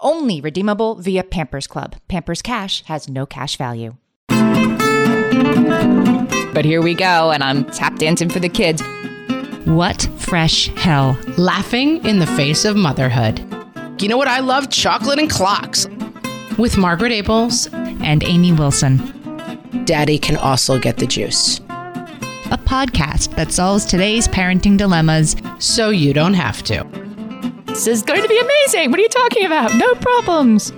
[0.00, 1.96] Only redeemable via Pampers Club.
[2.08, 3.96] Pampers Cash has no cash value.
[6.54, 8.82] But here we go, and I'm tap dancing for the kids.
[9.64, 11.18] What fresh hell?
[11.36, 13.40] Laughing in the face of motherhood.
[14.00, 14.70] You know what I love?
[14.70, 15.86] Chocolate and clocks.
[16.58, 18.96] With Margaret Ables And Amy Wilson,
[19.84, 21.58] Daddy can also get the juice.
[22.50, 25.36] a podcast that solves today's parenting dilemmas.
[25.58, 27.07] So you don't have to.
[27.68, 28.90] This is going to be amazing.
[28.90, 29.74] What are you talking about?
[29.74, 30.70] No problems.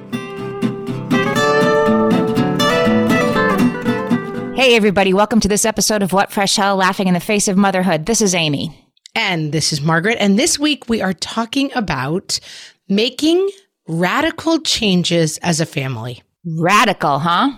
[4.56, 5.14] Hey, everybody.
[5.14, 8.06] Welcome to this episode of What Fresh Hell Laughing in the Face of Motherhood.
[8.06, 8.76] This is Amy.
[9.14, 10.18] And this is Margaret.
[10.20, 12.40] And this week we are talking about
[12.88, 13.48] making
[13.86, 16.22] radical changes as a family.
[16.44, 17.52] Radical, huh?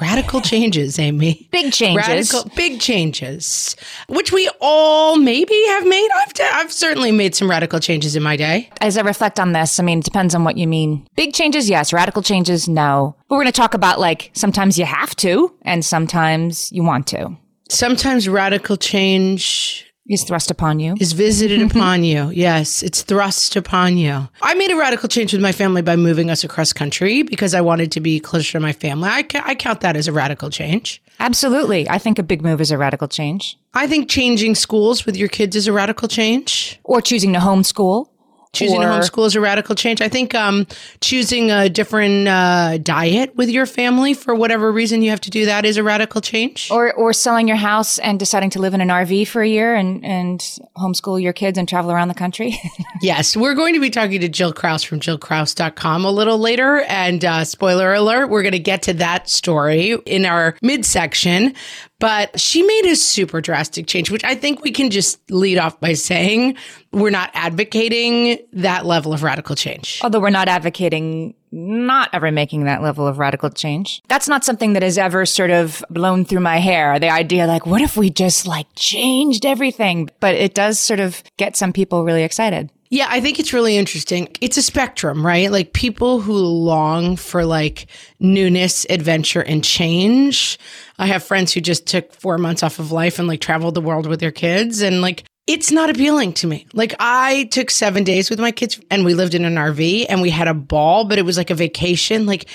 [0.00, 1.48] Radical changes, Amy.
[1.52, 2.32] Big changes.
[2.32, 3.76] Radical, big changes,
[4.08, 6.08] which we all maybe have made.
[6.14, 8.70] I've, I've certainly made some radical changes in my day.
[8.80, 11.06] As I reflect on this, I mean, it depends on what you mean.
[11.16, 11.92] Big changes, yes.
[11.92, 13.16] Radical changes, no.
[13.28, 17.06] But we're going to talk about like sometimes you have to and sometimes you want
[17.08, 17.36] to.
[17.68, 20.94] Sometimes radical change Is thrust upon you.
[21.00, 22.30] is visited upon you.
[22.34, 24.28] Yes, it's thrust upon you.
[24.42, 27.60] I made a radical change with my family by moving us across country because I
[27.60, 29.08] wanted to be closer to my family.
[29.08, 31.02] I, ca- I count that as a radical change.
[31.18, 31.88] Absolutely.
[31.88, 33.58] I think a big move is a radical change.
[33.74, 36.78] I think changing schools with your kids is a radical change.
[36.84, 38.08] Or choosing to homeschool.
[38.56, 40.00] Choosing to homeschool is a radical change.
[40.00, 40.66] I think um,
[41.00, 45.46] choosing a different uh, diet with your family for whatever reason you have to do
[45.46, 46.70] that is a radical change.
[46.70, 49.74] Or, or selling your house and deciding to live in an RV for a year
[49.74, 50.40] and, and
[50.76, 52.58] homeschool your kids and travel around the country.
[53.02, 56.80] Yes, we're going to be talking to Jill Krause from jillkrause.com a little later.
[56.88, 61.54] And uh, spoiler alert, we're going to get to that story in our midsection.
[61.98, 65.80] But she made a super drastic change, which I think we can just lead off
[65.80, 66.56] by saying
[66.92, 70.00] we're not advocating that level of radical change.
[70.02, 74.02] Although we're not advocating not ever making that level of radical change.
[74.08, 76.98] That's not something that has ever sort of blown through my hair.
[76.98, 80.10] The idea like, what if we just like changed everything?
[80.20, 82.70] But it does sort of get some people really excited.
[82.88, 84.28] Yeah, I think it's really interesting.
[84.40, 85.50] It's a spectrum, right?
[85.50, 87.86] Like people who long for like
[88.20, 90.58] newness, adventure, and change.
[90.98, 93.80] I have friends who just took four months off of life and like traveled the
[93.80, 94.82] world with their kids.
[94.82, 96.66] And like, it's not appealing to me.
[96.72, 100.20] Like, I took seven days with my kids and we lived in an RV and
[100.20, 102.26] we had a ball, but it was like a vacation.
[102.26, 102.46] Like,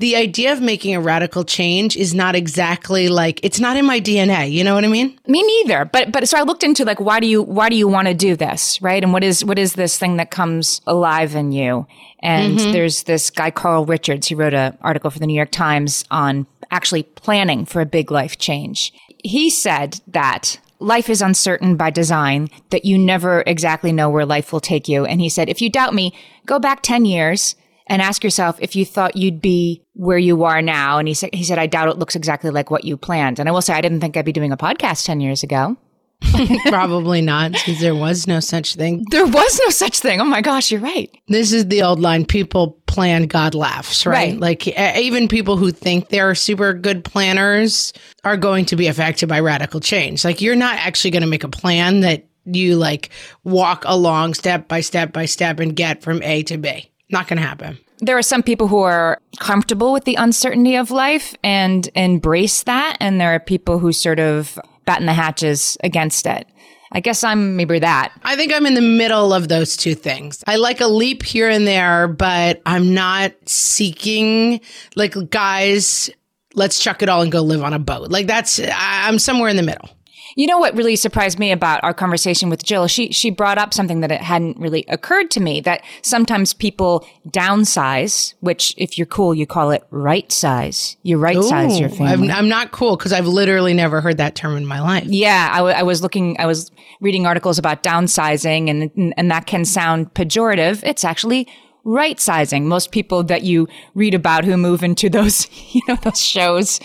[0.00, 4.00] the idea of making a radical change is not exactly like, it's not in my
[4.00, 4.50] DNA.
[4.50, 5.16] You know what I mean?
[5.26, 5.84] Me neither.
[5.84, 8.14] But but so I looked into like why do you why do you want to
[8.14, 9.02] do this, right?
[9.02, 11.86] And what is what is this thing that comes alive in you?
[12.20, 12.72] And mm-hmm.
[12.72, 14.26] there's this guy Carl Richards.
[14.26, 18.10] He wrote an article for the New York Times on actually planning for a big
[18.10, 18.94] life change.
[19.22, 24.52] He said that life is uncertain by design, that you never exactly know where life
[24.52, 25.04] will take you.
[25.04, 26.14] And he said, if you doubt me,
[26.46, 27.54] go back 10 years
[27.86, 30.98] and ask yourself if you thought you'd be where you are now.
[30.98, 33.38] And he said, he said, I doubt it looks exactly like what you planned.
[33.38, 35.76] And I will say, I didn't think I'd be doing a podcast 10 years ago.
[36.66, 39.04] Probably not, because there was no such thing.
[39.10, 40.20] There was no such thing.
[40.20, 41.10] Oh my gosh, you're right.
[41.28, 44.32] This is the old line people plan, God laughs, right?
[44.32, 44.40] Right.
[44.40, 47.92] Like uh, even people who think they're super good planners
[48.24, 50.24] are going to be affected by radical change.
[50.24, 53.10] Like you're not actually going to make a plan that you like
[53.44, 56.90] walk along step by step by step and get from A to B.
[57.10, 57.78] Not going to happen.
[57.98, 62.96] There are some people who are comfortable with the uncertainty of life and embrace that.
[62.98, 66.48] And there are people who sort of batten the hatches against it.
[66.92, 68.12] I guess I'm maybe that.
[68.24, 70.42] I think I'm in the middle of those two things.
[70.46, 74.60] I like a leap here and there, but I'm not seeking
[74.96, 76.10] like guys,
[76.54, 78.10] let's chuck it all and go live on a boat.
[78.10, 79.88] Like that's I'm somewhere in the middle.
[80.36, 82.86] You know what really surprised me about our conversation with Jill?
[82.86, 87.06] She she brought up something that it hadn't really occurred to me that sometimes people
[87.28, 90.96] downsize, which if you're cool, you call it right size.
[91.02, 92.30] You right size your family.
[92.30, 95.04] I'm, I'm not cool because I've literally never heard that term in my life.
[95.04, 99.46] Yeah, I, w- I was looking, I was reading articles about downsizing, and and that
[99.46, 100.82] can sound pejorative.
[100.84, 101.48] It's actually
[101.84, 102.68] right sizing.
[102.68, 106.80] Most people that you read about who move into those, you know, those shows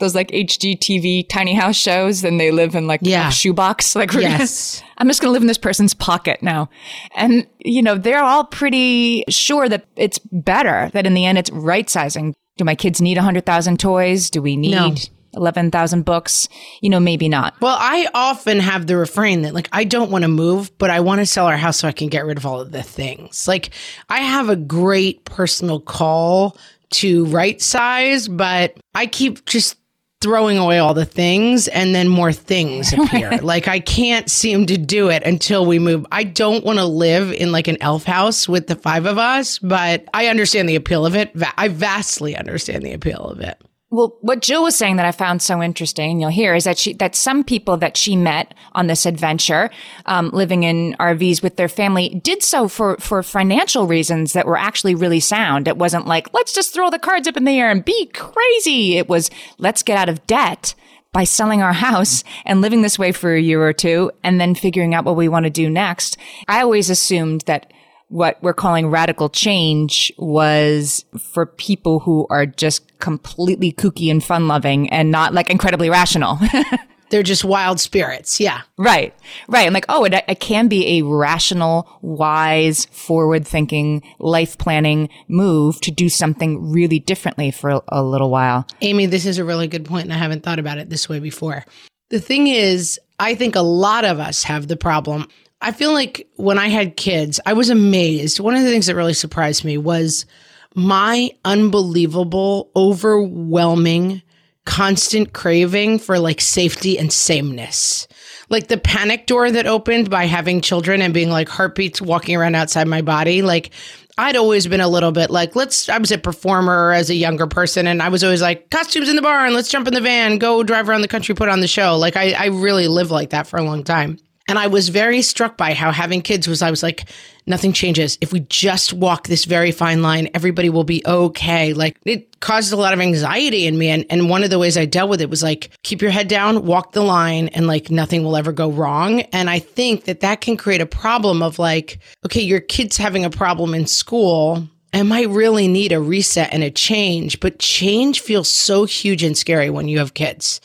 [0.00, 3.28] those like HGTV tiny house shows and they live in like Yeah.
[3.28, 3.94] a shoebox.
[3.96, 4.80] Like, Yes.
[4.80, 6.68] gonna, I'm just going to live in this person's pocket now.
[7.14, 11.50] And, you know, they're all pretty sure that it's better, that in the end it's
[11.50, 12.34] right sizing.
[12.56, 14.30] Do my kids need 100,000 toys?
[14.30, 14.94] Do we need No.
[15.34, 16.48] 11,000 books?
[16.80, 17.54] You know, maybe not.
[17.60, 21.00] Well, I often have the refrain that like I don't want to move, but I
[21.00, 23.48] want to sell our house so I can get rid of all of the things.
[23.48, 23.70] Like
[24.08, 26.56] I have a great personal call
[26.92, 29.76] to right size, but I keep just
[30.24, 33.36] throwing away all the things and then more things appear.
[33.42, 36.06] like I can't seem to do it until we move.
[36.10, 39.58] I don't want to live in like an elf house with the five of us,
[39.58, 41.30] but I understand the appeal of it.
[41.58, 43.60] I vastly understand the appeal of it.
[43.94, 46.78] Well, what Jill was saying that I found so interesting, and you'll hear, is that
[46.78, 49.70] she that some people that she met on this adventure,
[50.06, 54.56] um, living in RVs with their family, did so for for financial reasons that were
[54.56, 55.68] actually really sound.
[55.68, 58.96] It wasn't like let's just throw the cards up in the air and be crazy.
[58.96, 60.74] It was let's get out of debt
[61.12, 64.56] by selling our house and living this way for a year or two, and then
[64.56, 66.16] figuring out what we want to do next.
[66.48, 67.72] I always assumed that
[68.14, 74.46] what we're calling radical change was for people who are just completely kooky and fun
[74.46, 76.38] loving and not like incredibly rational.
[77.10, 78.38] They're just wild spirits.
[78.38, 78.60] Yeah.
[78.78, 79.12] right.
[79.48, 79.66] Right.
[79.66, 85.80] And like, oh, it, it can be a rational, wise, forward thinking, life planning move
[85.80, 88.64] to do something really differently for a, a little while.
[88.80, 91.18] Amy, this is a really good point, and I haven't thought about it this way
[91.18, 91.64] before.
[92.10, 95.28] The thing is, I think a lot of us have the problem.
[95.64, 98.38] I feel like when I had kids, I was amazed.
[98.38, 100.26] One of the things that really surprised me was
[100.74, 104.20] my unbelievable, overwhelming,
[104.66, 108.06] constant craving for like safety and sameness.
[108.50, 112.56] Like the panic door that opened by having children and being like heartbeats walking around
[112.56, 113.40] outside my body.
[113.40, 113.70] Like
[114.18, 117.46] I'd always been a little bit like, let's, I was a performer as a younger
[117.46, 120.36] person and I was always like, costumes in the barn, let's jump in the van,
[120.36, 121.96] go drive around the country, put on the show.
[121.96, 124.18] Like I, I really lived like that for a long time.
[124.46, 127.08] And I was very struck by how having kids was, I was like,
[127.46, 128.18] nothing changes.
[128.20, 131.72] If we just walk this very fine line, everybody will be okay.
[131.72, 133.88] Like it caused a lot of anxiety in me.
[133.88, 136.28] And, and one of the ways I dealt with it was like, keep your head
[136.28, 139.22] down, walk the line, and like nothing will ever go wrong.
[139.32, 143.24] And I think that that can create a problem of like, okay, your kid's having
[143.24, 144.68] a problem in school.
[144.94, 149.36] and might really need a reset and a change, but change feels so huge and
[149.36, 150.60] scary when you have kids.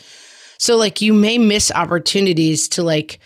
[0.60, 3.20] So like you may miss opportunities to like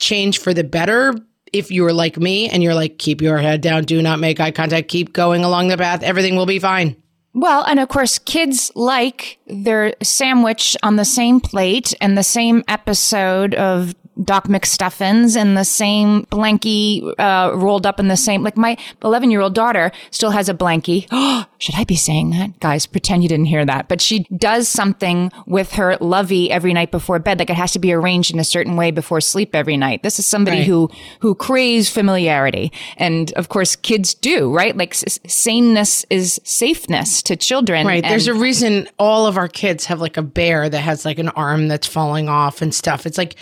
[0.00, 1.14] change for the better
[1.52, 4.50] if you're like me and you're like keep your head down, do not make eye
[4.50, 6.96] contact, keep going along the path, everything will be fine.
[7.32, 12.64] Well, and of course, kids like their sandwich on the same plate and the same
[12.66, 18.42] episode of Doc McStuffins and the same blankie uh, rolled up in the same.
[18.42, 21.06] Like my 11 year old daughter still has a blankie.
[21.10, 22.60] Oh, should I be saying that?
[22.60, 23.88] Guys, pretend you didn't hear that.
[23.88, 27.38] But she does something with her lovey every night before bed.
[27.38, 30.02] Like it has to be arranged in a certain way before sleep every night.
[30.02, 30.66] This is somebody Right.
[30.66, 30.90] who
[31.20, 34.52] who craves familiarity, and of course, kids do.
[34.52, 34.76] Right?
[34.76, 37.86] Like s- saneness is safeness to children.
[37.86, 38.02] Right.
[38.02, 41.28] There's a reason all of our kids have like a bear that has like an
[41.30, 43.06] arm that's falling off and stuff.
[43.06, 43.36] It's like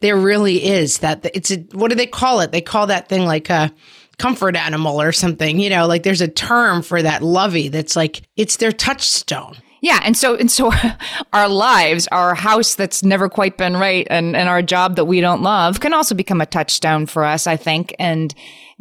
[0.00, 2.52] there really is that it's a what do they call it?
[2.52, 3.72] They call that thing like a
[4.18, 5.58] comfort animal or something.
[5.58, 9.56] You know, like there's a term for that lovey that's like it's their touchstone.
[9.82, 10.72] Yeah, and so and so
[11.32, 15.20] our lives, our house that's never quite been right and and our job that we
[15.20, 17.94] don't love can also become a touchstone for us, I think.
[17.98, 18.34] And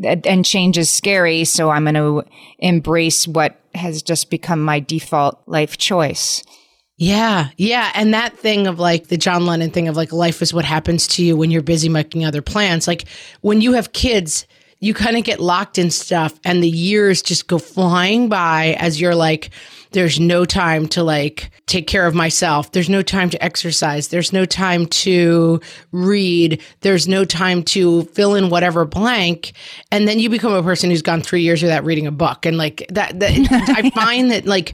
[0.04, 2.24] and change is scary, so I'm going to
[2.60, 6.44] embrace what has just become my default life choice.
[7.02, 10.54] Yeah, yeah, and that thing of like the John Lennon thing of like life is
[10.54, 12.90] what happens to you when you're busy making other plans.
[12.90, 13.06] Like
[13.40, 14.46] when you have kids,
[14.82, 19.00] you kind of get locked in stuff and the years just go flying by as
[19.00, 19.50] you're like
[19.92, 22.74] there's no time to like take care of myself.
[22.74, 24.10] There's no time to exercise.
[24.10, 25.62] There's no time to
[25.94, 26.62] read.
[26.82, 29.54] There's no time to fill in whatever blank.
[29.90, 32.58] And then you become a person who's gone 3 years without reading a book and
[32.58, 33.32] like that, that
[33.70, 34.74] I find that like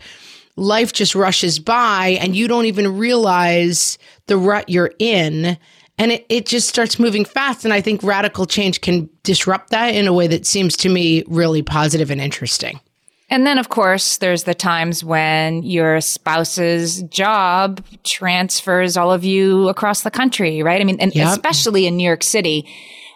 [0.56, 3.98] life just rushes by and you don't even realize
[4.28, 5.58] the rut you're in
[5.98, 9.88] and it, it just starts moving fast and i think radical change can disrupt that
[9.94, 12.80] in a way that seems to me really positive and interesting
[13.30, 19.68] And then, of course, there's the times when your spouse's job transfers all of you
[19.68, 20.80] across the country, right?
[20.80, 21.28] I mean, and Yep.
[21.30, 22.66] especially in New York City,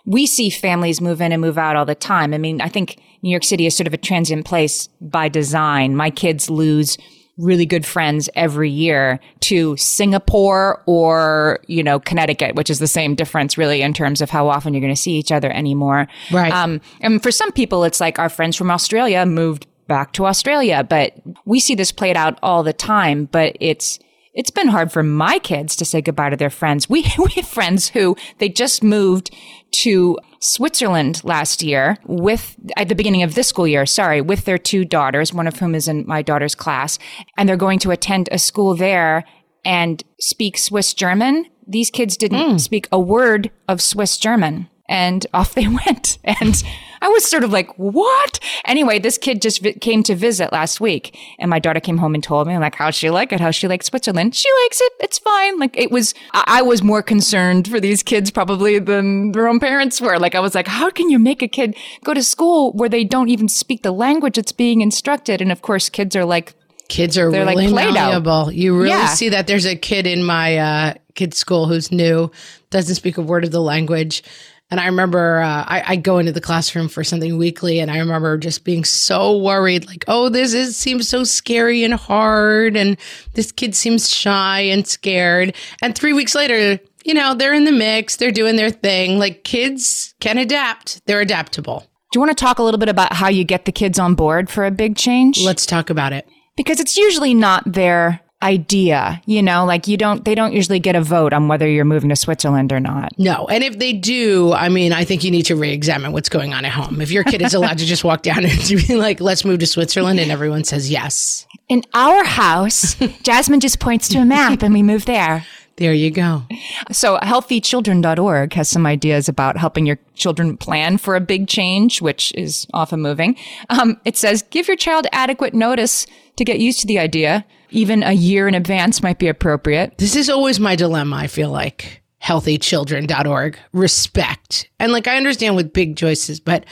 [0.06, 2.34] we see families move in and move out all the time.
[2.34, 5.96] I mean, I think New York City is sort of a transient place by design.
[5.96, 6.98] My kids lose
[7.40, 13.16] really good friends every year to Singapore or, you know, Connecticut, which is the same
[13.16, 16.08] difference really in terms of how often you're going to see each other anymore.
[16.32, 16.52] Right.
[16.52, 20.86] Um, and for some people, it's like our friends from Australia moved back to Australia,
[20.88, 21.14] but
[21.46, 24.00] we see this played out all the time, but it's,
[24.34, 26.90] it's been hard for my kids to say goodbye to their friends.
[26.90, 29.34] We, we have friends who they just moved
[29.72, 34.58] to Switzerland last year with, at the beginning of this school year, sorry, with their
[34.58, 36.98] two daughters, one of whom is in my daughter's class,
[37.38, 39.26] and they're going to attend a school there
[39.66, 41.46] and speak Swiss German.
[41.68, 42.58] These kids didn't hmm.
[42.58, 46.18] speak a word of Swiss German and off they went.
[46.26, 46.62] And
[47.02, 48.42] I was sort of like, what?
[48.66, 52.14] Anyway, this kid just vi- came to visit last week and my daughter came home
[52.14, 53.40] and told me, I'm like, how's she like it?
[53.40, 54.36] How's she like Switzerland?
[54.36, 54.94] She likes it.
[55.00, 55.58] It's fine.
[55.60, 59.62] Like it was, I, I was more concerned for these kids probably than their own
[59.62, 60.20] parents were.
[60.20, 63.06] Like I was like, how can you make a kid go to school where they
[63.06, 65.40] don't even speak the language that's being instructed?
[65.42, 66.54] And of course, kids are like,
[66.90, 67.92] Kids are They're like really Play-Doh.
[67.94, 68.52] malleable.
[68.52, 69.10] You really Yeah.
[69.10, 69.46] see that.
[69.46, 72.32] There's a kid in my uh, kid's school who's new,
[72.72, 74.24] doesn't speak a word of the language.
[74.72, 77.98] And I remember uh, I, I go into the classroom for something weekly, and I
[77.98, 82.96] remember just being so worried, like, "Oh, this is seems so scary and hard, and
[83.34, 87.72] this kid seems shy and scared." And three weeks later, you know, they're in the
[87.72, 89.18] mix, they're doing their thing.
[89.18, 91.80] Like kids can adapt; they're adaptable.
[92.12, 94.14] do you want to talk a little bit about how you get the kids on
[94.14, 95.40] board for a big change?
[95.44, 96.28] Let's talk about it.
[96.56, 100.96] because it's usually not their idea, you know, like you don't, they don't usually get
[100.96, 103.12] a vote on whether you're moving to Switzerland or not.
[103.18, 103.46] No.
[103.48, 106.54] And if they do, I mean, I think you need to re examine what's going
[106.54, 107.02] on at home.
[107.02, 109.68] If your kid is allowed to just walk down and be like, let's move to
[109.68, 114.74] Switzerland, and everyone says yes, In our house, Jasmine just points to a map and
[114.74, 115.46] we move there.
[115.76, 116.44] there you go.
[116.92, 122.34] So healthychildren.org has some ideas about helping your children plan for a big change, which
[122.36, 123.36] is often moving.
[123.70, 126.06] Um, it says, give your child adequate notice
[126.38, 127.46] to get used to the idea.
[127.72, 129.98] Even a year in advance might be appropriate.
[129.98, 132.02] This is always my dilemma, I feel like.
[132.24, 133.58] Healthychildren.org.
[133.72, 134.70] Respect.
[134.80, 136.66] And like, I understand with big choices, but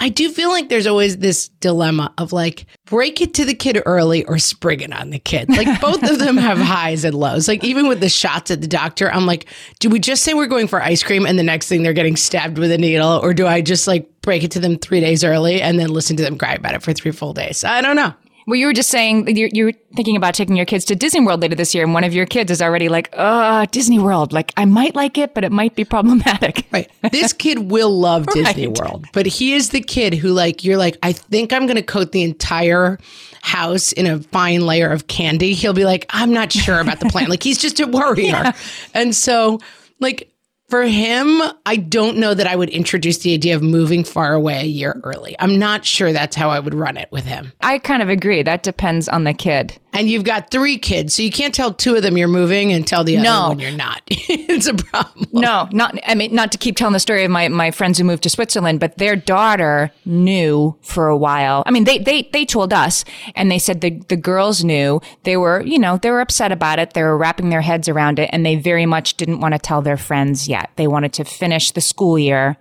[0.00, 3.80] I do feel like there's always this dilemma of like, break it to the kid
[3.86, 5.48] early or spring it on the kid.
[5.48, 7.46] Like, both of them have highs and lows.
[7.46, 9.46] Like, even with the shots at the doctor, I'm like,
[9.78, 12.16] do we just say we're going for ice cream and the next thing they're getting
[12.16, 13.20] stabbed with a needle?
[13.22, 16.16] Or do I just like break it to them three days early and then listen
[16.16, 17.62] to them cry about it for three full days?
[17.62, 18.14] I don't know.
[18.48, 21.42] Well, you were just saying you're, you're thinking about taking your kids to Disney World
[21.42, 24.32] later this year, and one of your kids is already like, "Uh, Disney World.
[24.32, 26.90] Like, I might like it, but it might be problematic." Right.
[27.12, 28.78] This kid will love Disney Right.
[28.78, 31.82] World, but he is the kid who, like, you're like, I think I'm going to
[31.82, 32.98] coat the entire
[33.42, 35.52] house in a fine layer of candy.
[35.52, 37.28] He'll be like, I'm not sure about the plan.
[37.28, 38.54] like, he's just a worrier.
[38.94, 39.60] And so,
[40.00, 40.30] like,
[40.68, 44.60] for him, I don't know that I would introduce the idea of moving far away
[44.60, 45.34] a year early.
[45.38, 47.52] I'm not sure that's how I would run it with him.
[47.62, 48.42] I kind of agree.
[48.42, 49.78] That depends on the kid.
[49.94, 52.86] And you've got three kids, so you can't tell two of them you're moving and
[52.86, 53.48] tell the other No.
[53.48, 54.02] one you're not.
[54.08, 55.26] it's a problem.
[55.32, 55.98] No, not.
[56.06, 58.30] I mean, not to keep telling the story of my my friends who moved to
[58.30, 61.62] Switzerland, but their daughter knew for a while.
[61.66, 63.04] I mean, they they they told us,
[63.34, 65.00] and they said the the girls knew.
[65.24, 66.92] They were, you know, they were upset about it.
[66.92, 69.82] They were wrapping their heads around it, and they very much didn't want to tell
[69.82, 70.70] their friends yet.
[70.76, 72.56] They wanted to finish the school year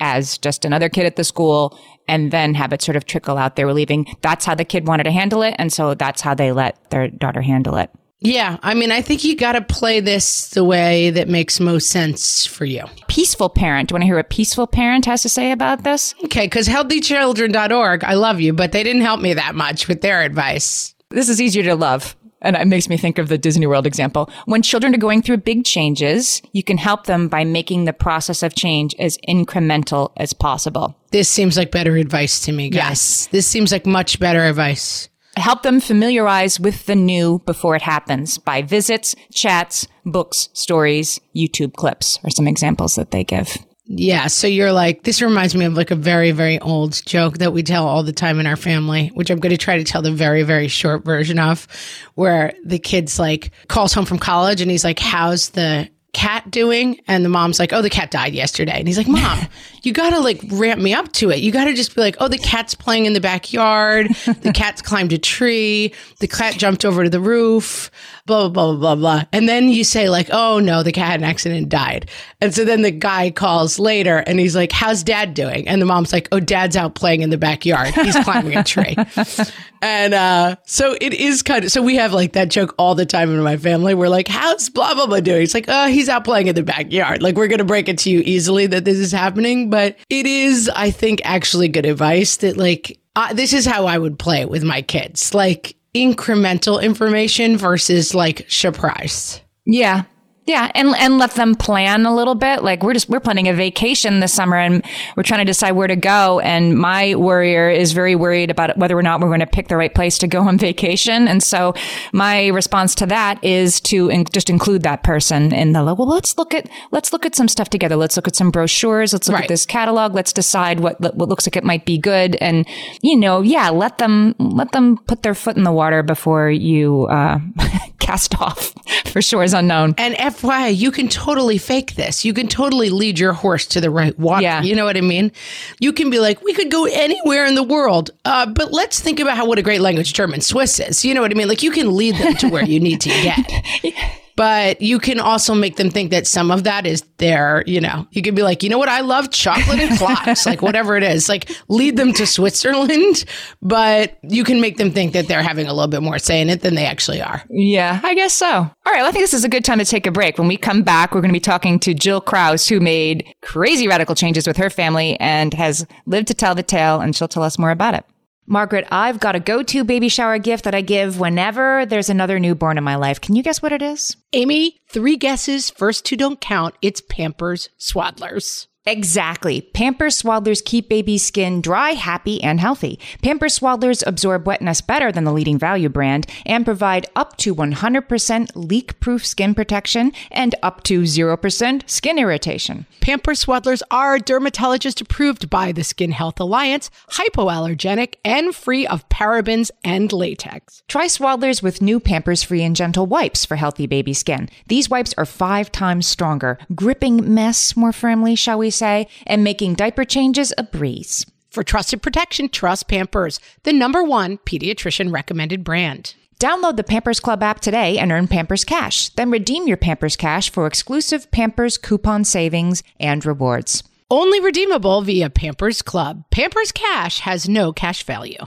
[0.00, 3.56] as just another kid at the school and then have it sort of trickle out
[3.56, 4.06] they were leaving.
[4.22, 5.54] That's how the kid wanted to handle it.
[5.58, 7.90] And so that's how they let their daughter handle it.
[8.20, 11.90] Yeah, I mean, I think you got to play this the way that makes most
[11.90, 12.84] sense for you.
[13.08, 13.88] Peaceful parent.
[13.88, 16.14] Do you want to hear what peaceful parent has to say about this?
[16.24, 20.22] Okay, because healthychildren.org, I love you, but they didn't help me that much with their
[20.22, 20.94] advice.
[21.10, 22.16] This is easier to love.
[22.42, 24.30] And it makes me think of the Disney World example.
[24.44, 28.42] When children are going through big changes, you can help them by making the process
[28.42, 30.94] of change as incremental as possible.
[31.12, 32.80] This seems like better advice to me, guys.
[32.80, 33.26] Yes.
[33.28, 35.08] This seems like much better advice.
[35.36, 41.74] Help them familiarize with the new before it happens by visits, chats, books, stories, YouTube
[41.74, 43.58] clips are some examples that they give.
[43.88, 47.52] Yeah, so you're like, this reminds me of like a very, very old joke that
[47.52, 50.02] we tell all the time in our family, which I'm going to try to tell
[50.02, 51.68] the very, very short version of,
[52.14, 56.98] where the kid's like calls home from college and he's like, How's the cat doing?
[57.06, 58.76] And the mom's like, Oh, the cat died yesterday.
[58.76, 59.46] And he's like, Mom,
[59.82, 61.38] you got to like ramp me up to it.
[61.38, 64.08] You got to just be like, Oh, the cat's playing in the backyard.
[64.24, 65.94] The cat's climbed a tree.
[66.18, 67.92] The cat jumped over to the roof.
[68.26, 69.24] Blah, blah, blah, blah, blah.
[69.32, 72.10] And then you say, like, oh no, the cat had an accident and died.
[72.40, 75.66] And so then the guy calls later and he's like, how's dad doing?
[75.68, 77.94] And the mom's like, oh, dad's out playing in the backyard.
[77.94, 78.96] He's climbing a tree.
[79.82, 83.06] and uh, so it is kind of, so we have like that joke all the
[83.06, 83.94] time in my family.
[83.94, 85.42] We're like, how's blah, blah, blah doing?
[85.42, 87.22] It's like, oh, he's out playing in the backyard.
[87.22, 89.70] Like, we're going to break it to you easily that this is happening.
[89.70, 93.96] But it is, I think, actually good advice that, like, uh, this is how I
[93.96, 95.32] would play it with my kids.
[95.32, 99.40] Like, incremental information versus like surprise.
[99.64, 100.04] Yeah.
[100.46, 102.62] Yeah, and and let them plan a little bit.
[102.62, 104.84] Like we're just we're planning a vacation this summer, and
[105.16, 106.38] we're trying to decide where to go.
[106.38, 109.76] And my worrier is very worried about whether or not we're going to pick the
[109.76, 111.26] right place to go on vacation.
[111.26, 111.74] And so
[112.12, 116.06] my response to that is to in, just include that person in the well.
[116.06, 117.96] Let's look at let's look at some stuff together.
[117.96, 119.12] Let's look at some brochures.
[119.12, 119.44] Let's look right.
[119.44, 120.14] at this catalog.
[120.14, 122.36] Let's decide what what looks like it might be good.
[122.36, 122.68] And
[123.02, 127.06] you know, yeah, let them let them put their foot in the water before you
[127.06, 127.40] uh,
[128.06, 128.72] cast off
[129.10, 129.94] for shores unknown.
[129.98, 132.24] And FYI, you can totally fake this.
[132.24, 134.42] You can totally lead your horse to the right water.
[134.42, 134.62] Yeah.
[134.62, 135.32] You know what I mean?
[135.80, 139.20] You can be like, we could go anywhere in the world, uh, but let's think
[139.20, 141.04] about how what a great language German Swiss is.
[141.04, 141.48] You know what I mean?
[141.48, 143.94] Like you can lead them to where you need to get.
[144.36, 147.64] but you can also make them think that some of that is there.
[147.66, 148.88] You know, you can be like, you know what?
[148.88, 151.28] I love chocolate and clocks, like whatever it is.
[151.28, 153.24] Like lead them to Switzerland,
[153.62, 156.50] but you can make them think that they're having a little bit more say in
[156.50, 157.42] it than they actually are.
[157.50, 158.46] Yeah, I guess so.
[158.46, 159.00] All right.
[159.00, 160.38] Well, I think this is a good time to take a break.
[160.38, 163.88] When we come back, we're going to be talking to Jill Krause, who made crazy
[163.88, 167.42] radical changes with her family and has lived to tell the tale, and she'll tell
[167.42, 168.04] us more about it.
[168.48, 172.38] Margaret, I've got a go to baby shower gift that I give whenever there's another
[172.38, 173.20] newborn in my life.
[173.20, 174.16] Can you guess what it is?
[174.36, 175.70] Amy, three guesses.
[175.70, 176.74] First two don't count.
[176.82, 178.66] It's Pampers Swaddlers.
[178.88, 179.62] Exactly.
[179.62, 183.00] Pampers Swaddlers keep baby's skin dry, happy, and healthy.
[183.20, 188.50] Pampers Swaddlers absorb wetness better than the leading value brand and provide up to 100%
[188.54, 192.86] leak proof skin protection and up to 0% skin irritation.
[193.00, 199.72] Pampers Swaddlers are dermatologist approved by the Skin Health Alliance, hypoallergenic, and free of parabens
[199.82, 200.84] and latex.
[200.86, 204.25] Try Swaddlers with new Pampers Free and Gentle wipes for healthy baby skin.
[204.66, 209.74] These wipes are five times stronger, gripping mess more firmly, shall we say, and making
[209.74, 211.26] diaper changes a breeze.
[211.50, 216.14] For trusted protection, trust Pampers, the number one pediatrician recommended brand.
[216.38, 219.08] Download the Pampers Club app today and earn Pampers Cash.
[219.10, 223.82] Then redeem your Pampers Cash for exclusive Pampers coupon savings and rewards.
[224.10, 226.24] Only redeemable via Pampers Club.
[226.30, 228.46] Pampers Cash has no cash value.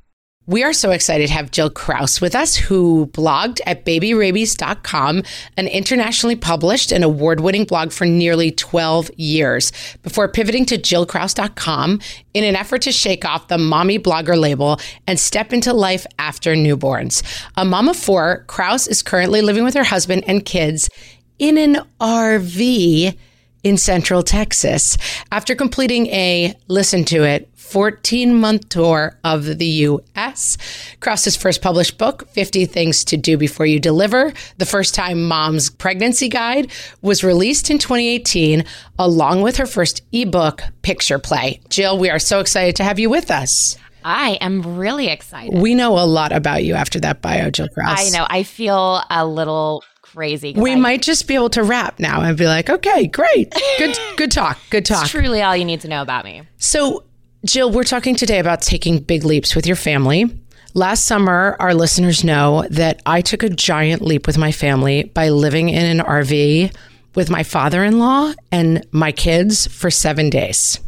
[0.47, 5.21] We are so excited to have Jill Krause with us, who blogged at babyrabies.com,
[5.55, 11.99] an internationally published and award winning blog for nearly 12 years, before pivoting to jillkrause.com
[12.33, 16.55] in an effort to shake off the mommy blogger label and step into life after
[16.55, 17.21] newborns.
[17.55, 20.89] A mom of four, Krause is currently living with her husband and kids
[21.37, 23.15] in an RV
[23.63, 24.97] in Central Texas
[25.31, 30.57] after completing a, listen to it, 14 month tour of the U.S.
[30.99, 35.69] Krause's first published book, 50 Things to Do Before You Deliver, the first time mom's
[35.69, 36.69] pregnancy guide,
[37.01, 38.65] was released in 2018,
[38.99, 41.61] along with her first ebook, Picture Play.
[41.69, 43.77] Jill, we are so excited to have you with us.
[44.03, 45.57] I am really excited.
[45.57, 47.99] We know a lot about you after that bio, Jill Krause.
[48.13, 48.27] I know.
[48.29, 50.53] I feel a little crazy.
[50.57, 53.53] We I, might just be able to wrap now and be like, okay, great.
[53.77, 54.59] Good good talk.
[54.69, 55.07] Good talk.
[55.07, 56.41] truly all you need to know about me.
[56.57, 57.05] So,
[57.45, 60.25] Jill, we're talking today about taking big leaps with your family.
[60.73, 65.29] Last summer, our listeners know that I took a giant leap with my family by
[65.29, 66.73] living in an RV
[67.15, 70.79] with my father in law and my kids for seven days.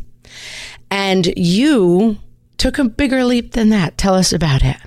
[0.92, 2.20] And you
[2.58, 3.98] took a bigger leap than that.
[3.98, 4.78] Tell us about it.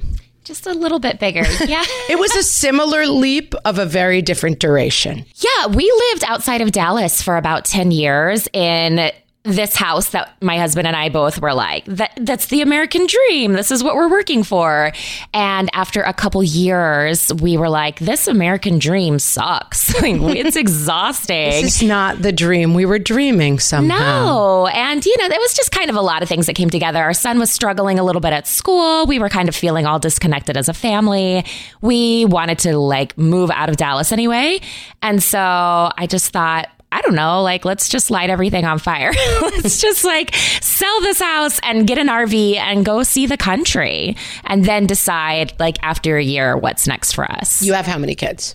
[0.45, 1.43] Just a little bit bigger.
[1.67, 1.83] Yeah.
[2.09, 5.27] It was a similar leap of a very different duration.
[5.35, 9.11] yeah, we lived outside of Dallas for about 10 years in
[9.47, 13.53] this house that my husband and I both were like, that that's the American dream.
[13.53, 14.93] This is what we're working for.
[15.33, 19.95] And after a couple years, we were like, this American dream sucks.
[20.07, 21.63] It's exhausting.
[21.63, 24.27] This is not the dream we were dreaming somehow.
[24.27, 24.67] No.
[24.69, 27.03] And, you know, there was just kind of a lot of things that came together.
[27.03, 29.07] Our son was struggling a little bit at school.
[29.07, 31.45] We were kind of feeling all disconnected as a family.
[31.81, 34.61] We wanted to like move out of Dallas anyway.
[35.03, 39.13] And so I just thought, I don't know, like, let's just light everything on fire.
[39.43, 44.17] let's just like sell this house and get an RV and go see the country
[44.45, 47.61] and then decide, like, after a year, what's next for us.
[47.61, 48.55] You have how many kids?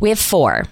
[0.00, 0.64] we have four.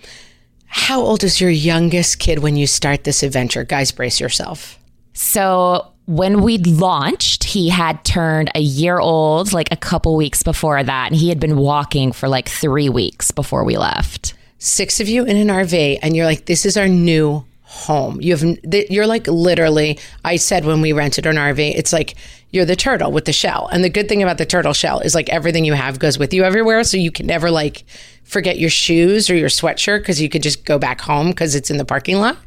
[0.66, 3.62] How old is your youngest kid when you start this adventure?
[3.62, 4.78] Guys, brace yourself.
[5.12, 10.82] So when we launched, he had turned a year old like a couple weeks before
[10.82, 11.06] that.
[11.08, 14.34] And he had been walking for like three weeks before we left.
[14.58, 18.20] Six of you in an RV, and you're like, this is our new home.
[18.20, 18.58] You have,
[18.90, 22.16] you're like literally, I said when we rented an RV, it's like
[22.50, 23.68] you're the turtle with the shell.
[23.70, 26.32] And the good thing about the turtle shell is like everything you have goes with
[26.32, 26.82] you everywhere.
[26.82, 27.84] So you can never like
[28.24, 31.70] forget your shoes or your sweatshirt because you could just go back home because it's
[31.70, 32.38] in the parking lot.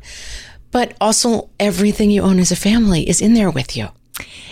[0.71, 3.89] But also, everything you own as a family is in there with you.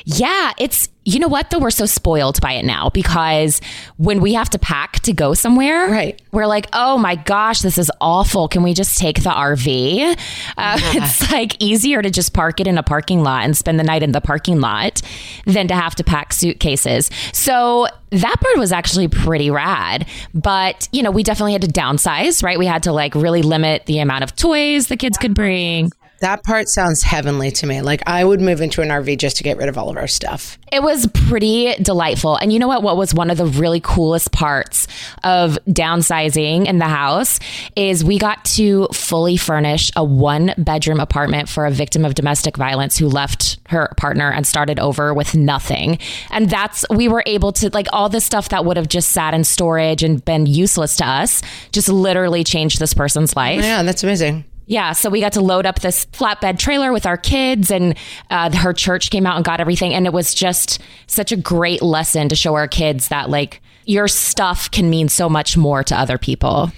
[0.05, 3.61] Yeah, it's you know what though we're so spoiled by it now because
[3.97, 6.21] when we have to pack to go somewhere, Right.
[6.31, 8.47] We're like, oh my gosh, this is awful.
[8.47, 10.17] Can we just take the RV?
[10.57, 13.83] Uh, It's like easier to just park it in a parking lot and spend the
[13.83, 15.01] night in the parking lot
[15.45, 17.09] than to have to pack suitcases.
[17.33, 22.43] So that part was actually pretty rad, but you know we definitely had to downsize,
[22.43, 22.57] right?
[22.59, 25.91] We had to like really limit the amount of toys the kids could bring.
[26.21, 27.81] That part sounds heavenly to me.
[27.81, 30.07] Like I would move into an RV just to get rid of all of our
[30.07, 30.57] stuff.
[30.71, 32.35] It was pretty delightful.
[32.35, 32.83] And you know what?
[32.83, 34.87] What was one of the really coolest parts
[35.23, 37.39] of downsizing in the house
[37.75, 42.57] is we got to fully furnish a one bedroom apartment for a victim of domestic
[42.57, 45.97] violence who left her partner and started over with nothing.
[46.29, 49.33] And that's, we were able to, like, all the stuff that would have just sat
[49.33, 53.63] in storage and been useless to us just literally changed this person's life.
[53.63, 54.45] Yeah, that's amazing.
[54.69, 57.97] Yeah, so we got to load up this flatbed trailer with our kids, and
[58.29, 59.95] uh, her church came out and got everything.
[59.95, 64.07] And it was just such a great lesson to show our kids that, like, your
[64.07, 66.71] stuff can mean so much more to other people.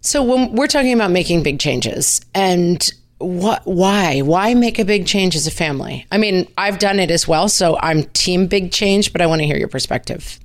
[0.00, 5.06] So when we're talking about making big changes and what why why make a big
[5.06, 6.04] change as a family?
[6.10, 9.40] I mean, I've done it as well, so I'm team big change, but I want
[9.40, 10.40] to hear your perspective.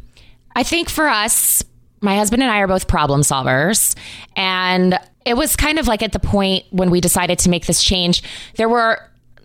[0.55, 1.63] I think for us,
[1.99, 3.95] my husband and I are both problem solvers.
[4.35, 7.83] And it was kind of like at the point when we decided to make this
[7.83, 8.23] change,
[8.55, 8.99] there were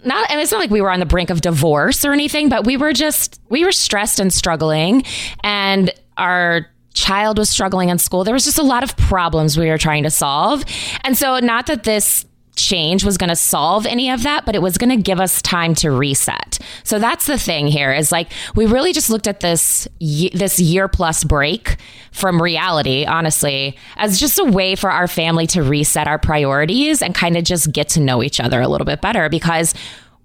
[0.04, 2.64] not, and it's not like we were on the brink of divorce or anything, but
[2.64, 5.02] we were just, we were stressed and struggling.
[5.42, 8.24] And our child was struggling in school.
[8.24, 10.64] There was just a lot of problems we were trying to solve.
[11.02, 12.24] And so, not that this
[12.56, 15.40] change was going to solve any of that, but it was going to give us
[15.42, 16.58] time to reset.
[16.82, 20.88] So that's the thing here is like we really just looked at this this year
[20.88, 21.76] plus break
[22.12, 27.14] from reality, honestly, as just a way for our family to reset our priorities and
[27.14, 29.74] kind of just get to know each other a little bit better because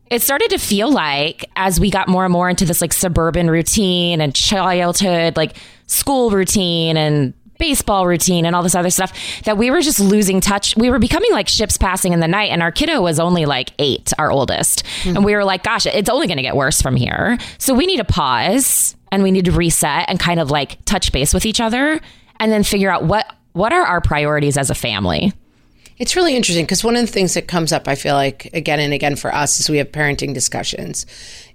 [0.10, 3.50] it started to feel like as we got more and more into this like suburban
[3.50, 5.56] routine and childhood like
[5.88, 9.14] school routine and baseball routine and all this other stuff
[9.46, 10.76] that we were just losing touch.
[10.76, 13.72] We were becoming like ships passing in the night, and our kiddo was only like
[13.78, 14.86] eight, our oldest.
[15.04, 15.18] Hmm.
[15.18, 17.38] And we were like, gosh, it's only going to get worse from here.
[17.60, 21.12] So we need to pause and we need to reset and kind of like touch
[21.12, 22.02] base with each other
[22.40, 25.32] and then figure out what what are our priorities as a family.
[25.98, 28.80] It's really interesting because one of the things that comes up, I feel like again
[28.80, 31.06] and again for us is we have parenting discussions,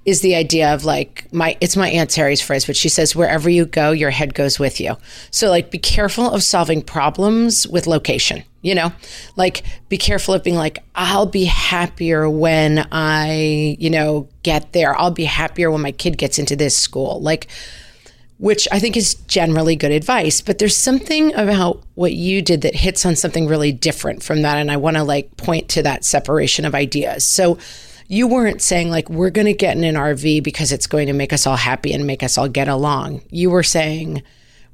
[0.06, 3.50] is the idea of like my it's my aunt Terry's phrase, but she says wherever
[3.50, 4.96] you go, your head goes with you.
[5.32, 8.44] So like be careful of solving problems with location.
[8.62, 8.92] You know,
[9.34, 14.96] like be careful of being like I'll be happier when I you know get there.
[14.96, 17.20] I'll be happier when my kid gets into this school.
[17.20, 17.48] Like
[18.38, 20.42] which I think is generally good advice.
[20.42, 24.58] But there's something about what you did that hits on something really different from that.
[24.58, 27.24] And I want to like point to that separation of ideas.
[27.26, 27.56] So
[28.08, 31.12] you weren't saying like, we're going to get in an RV because it's going to
[31.12, 33.22] make us all happy and make us all get along.
[33.30, 34.22] You were saying,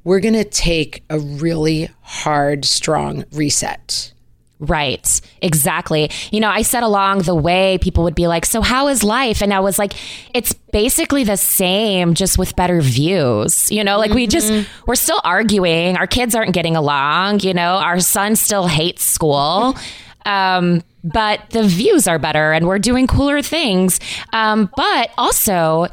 [0.03, 4.13] we're going to take a really hard, strong reset.
[4.59, 5.19] Right.
[5.41, 6.09] Exactly.
[6.31, 9.41] You know, I said along the way, people would be like, So, how is life?
[9.41, 9.93] And I was like,
[10.33, 13.69] It's basically the same, just with better views.
[13.69, 14.15] You know, like mm-hmm.
[14.15, 15.97] we just, we're still arguing.
[15.97, 17.41] Our kids aren't getting along.
[17.41, 19.75] You know, our son still hates school.
[20.25, 23.99] Um, but the views are better and we're doing cooler things.
[24.31, 25.87] Um, but also,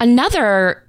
[0.00, 0.82] another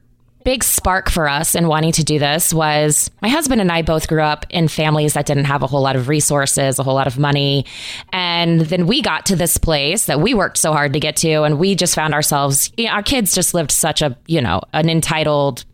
[0.44, 4.08] big spark for us in wanting to do this was my husband and I both
[4.08, 7.08] grew up in families that didn't have a whole lot of resources, a whole lot
[7.08, 7.66] of money.
[8.12, 11.44] And then we got to this place that we worked so hard to get to.
[11.44, 14.62] And we just found ourselves, you know, our kids just lived such a, you know,
[14.74, 15.66] an entitled,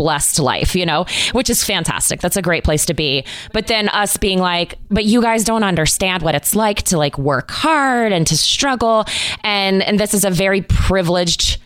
[0.00, 2.22] blessed life, you know, which is fantastic.
[2.22, 3.22] That's a great place to be.
[3.52, 7.18] But then us being like, but you guys don't understand what it's like to like
[7.18, 9.04] work hard and to struggle.
[9.44, 11.58] And, and this is a very privileged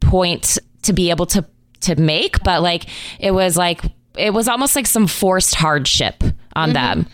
[0.00, 1.44] point to be able to
[1.82, 2.86] to make, but like
[3.20, 3.82] it was like
[4.16, 6.24] it was almost like some forced hardship
[6.56, 6.72] on mm-hmm.
[6.72, 7.06] them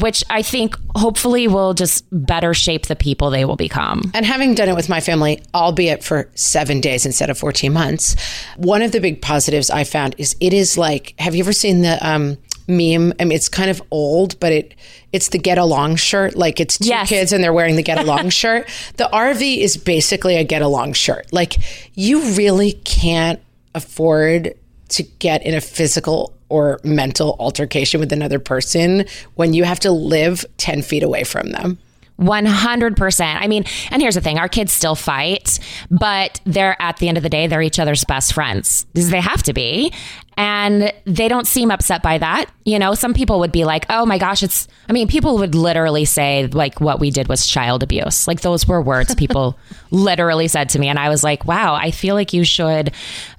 [0.00, 4.10] which I think hopefully will just better shape the people they will become.
[4.14, 8.16] And having done it with my family, albeit for seven days instead of 14 months,
[8.56, 11.82] one of the big positives I found is it is like, have you ever seen
[11.82, 13.12] the um, meme?
[13.18, 14.74] I mean, it's kind of old, but it
[15.12, 16.36] it's the get along shirt.
[16.36, 17.08] Like it's two yes.
[17.08, 18.68] kids and they're wearing the get along shirt.
[18.96, 21.32] The RV is basically a get along shirt.
[21.32, 21.56] Like
[21.94, 23.40] you really can't
[23.74, 24.54] afford
[24.90, 29.90] to get in a physical or mental altercation with another person when you have to
[29.90, 31.78] live 10 feet away from them.
[32.20, 33.36] 100%.
[33.40, 35.58] I mean, and here's the thing our kids still fight,
[35.90, 38.86] but they're at the end of the day, they're each other's best friends.
[38.94, 39.92] They have to be.
[40.36, 42.46] And they don't seem upset by that.
[42.64, 45.56] You know, some people would be like, oh my gosh, it's, I mean, people would
[45.56, 48.28] literally say, like, what we did was child abuse.
[48.28, 49.58] Like, those were words people
[49.90, 50.86] literally said to me.
[50.86, 52.92] And I was like, wow, I feel like you should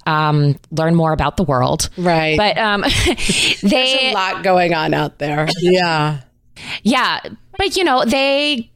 [0.06, 1.90] um, learn more about the world.
[1.98, 2.38] Right.
[2.38, 3.58] But um, they.
[3.62, 5.48] There's a lot going on out there.
[5.62, 6.20] Yeah.
[6.84, 7.20] Yeah.
[7.60, 8.72] But, you know, they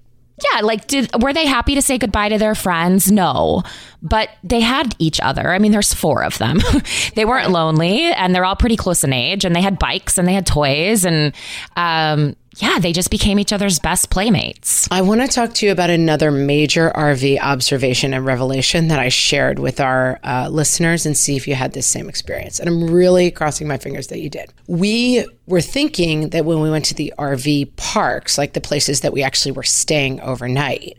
[0.51, 3.11] yeah, like did were they happy to say goodbye to their friends?
[3.11, 3.63] No.
[4.01, 5.53] But they had each other.
[5.53, 6.59] I mean, there's four of them.
[7.15, 10.27] they weren't lonely and they're all pretty close in age and they had bikes and
[10.27, 11.33] they had toys and
[11.75, 14.87] um, yeah, they just became each other's best playmates.
[14.91, 19.09] I want to talk to you about another major RV observation and revelation that I
[19.09, 22.59] shared with our uh, listeners and see if you had this same experience.
[22.59, 24.53] And I'm really crossing my fingers that you did.
[24.67, 29.13] We were thinking that when we went to the RV parks, like the places that
[29.13, 30.97] we actually were staying overnight,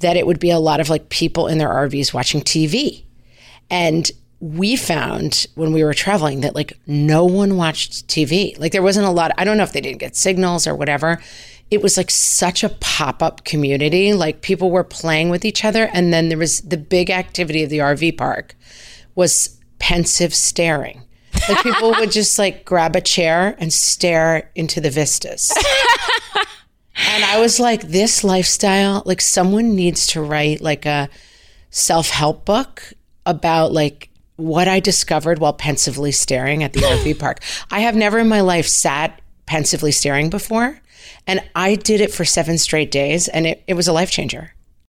[0.00, 3.04] that it would be a lot of like people in their RVs watching TV.
[3.70, 4.10] And
[4.44, 8.58] we found when we were traveling that like no one watched TV.
[8.58, 9.30] Like there wasn't a lot.
[9.38, 11.18] I don't know if they didn't get signals or whatever.
[11.70, 14.12] It was like such a pop up community.
[14.12, 15.88] Like people were playing with each other.
[15.94, 18.54] And then there was the big activity of the RV park
[19.14, 21.00] was pensive staring.
[21.48, 25.54] Like people would just like grab a chair and stare into the vistas.
[26.96, 31.08] and I was like, this lifestyle, like someone needs to write like a
[31.70, 32.92] self help book
[33.24, 37.40] about like what I discovered while pensively staring at the RV park.
[37.70, 40.80] I have never in my life sat pensively staring before.
[41.26, 44.54] And I did it for seven straight days, and it, it was a life changer.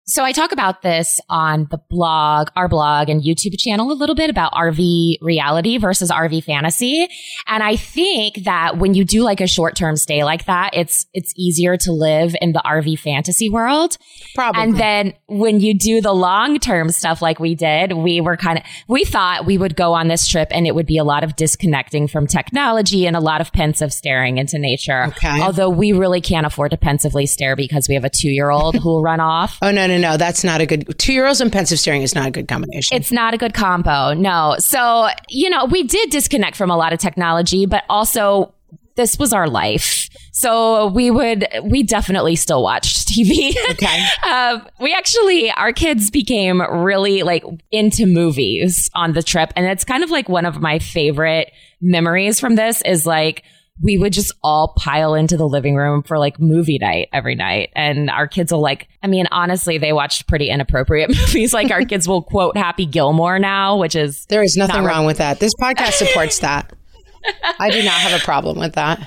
[0.10, 4.16] So I talk about this on the blog, our blog and YouTube channel a little
[4.16, 7.10] bit about RV reality versus RV fantasy.
[7.46, 11.34] And I think that when you do like a short-term stay like that, it's it's
[11.36, 13.98] easier to live in the RV fantasy world.
[14.34, 14.64] Probably.
[14.64, 18.64] And then when you do the long-term stuff like we did, we were kind of
[18.88, 21.36] we thought we would go on this trip and it would be a lot of
[21.36, 25.08] disconnecting from technology and a lot of pensive staring into nature.
[25.08, 25.42] Okay.
[25.42, 29.04] Although we really can't afford to pensively stare because we have a 2-year-old who will
[29.04, 29.58] run off.
[29.62, 30.98] Oh no, no no, That's not a good.
[30.98, 32.96] Two year olds and pensive staring is not a good combination.
[32.96, 34.14] It's not a good combo.
[34.14, 34.56] No.
[34.60, 38.54] So you know, we did disconnect from a lot of technology, but also
[38.98, 40.10] this was our life.
[40.34, 43.56] So we would, we definitely still watched TV.
[43.72, 44.06] Okay.
[44.24, 49.54] uh, we actually, our kids became really like into movies on the trip.
[49.56, 53.44] And it's kind of like one of my favorite memories from this is like,
[53.82, 57.70] we would just all pile into the living room for like movie night every night.
[57.76, 61.54] And our kids will like, I mean, honestly, they watched pretty inappropriate movies.
[61.54, 64.26] Like our kids will quote Happy Gilmore now, which is.
[64.28, 65.40] There is nothing wrong with that.
[65.40, 66.74] This podcast supports that.
[67.60, 69.00] I do not have a problem with that.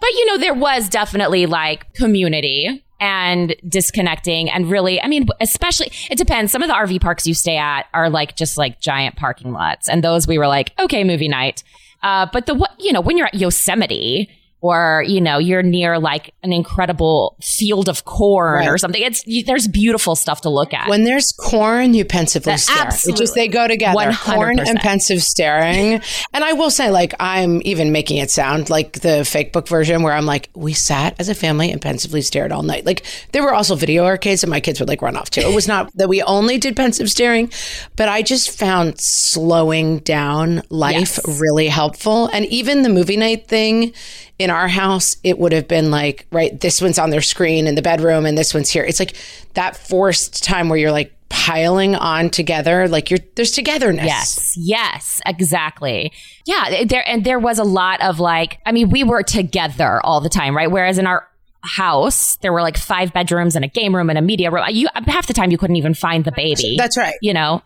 [0.00, 5.90] But you know, there was definitely like community and disconnecting and really, I mean, especially,
[6.10, 6.52] it depends.
[6.52, 9.88] Some of the RV parks you stay at are like just like giant parking lots.
[9.88, 11.62] And those we were like, okay, movie night.
[12.04, 14.28] Uh, but the what you know when you're at Yosemite
[14.64, 18.68] or you know you're near like an incredible field of corn right.
[18.68, 22.56] or something it's you, there's beautiful stuff to look at when there's corn you pensively
[22.56, 23.22] stare absolutely.
[23.22, 24.34] just they go together 100%.
[24.34, 26.00] corn and pensive staring
[26.32, 30.02] and i will say like i'm even making it sound like the fake book version
[30.02, 33.42] where i'm like we sat as a family and pensively stared all night like there
[33.42, 35.94] were also video arcades and my kids would like run off to it was not
[35.94, 37.52] that we only did pensive staring
[37.96, 41.38] but i just found slowing down life yes.
[41.38, 43.92] really helpful and even the movie night thing
[44.38, 47.74] in our house, it would have been like, right, this one's on their screen in
[47.74, 48.84] the bedroom and this one's here.
[48.84, 49.16] It's like
[49.54, 54.06] that forced time where you're like piling on together, like you're there's togetherness.
[54.06, 56.12] Yes, yes, exactly.
[56.46, 60.20] Yeah, there and there was a lot of like, I mean, we were together all
[60.20, 60.70] the time, right?
[60.70, 61.28] Whereas in our
[61.64, 64.86] house there were like five bedrooms and a game room and a media room you
[65.06, 67.62] half the time you couldn't even find the baby that's right you know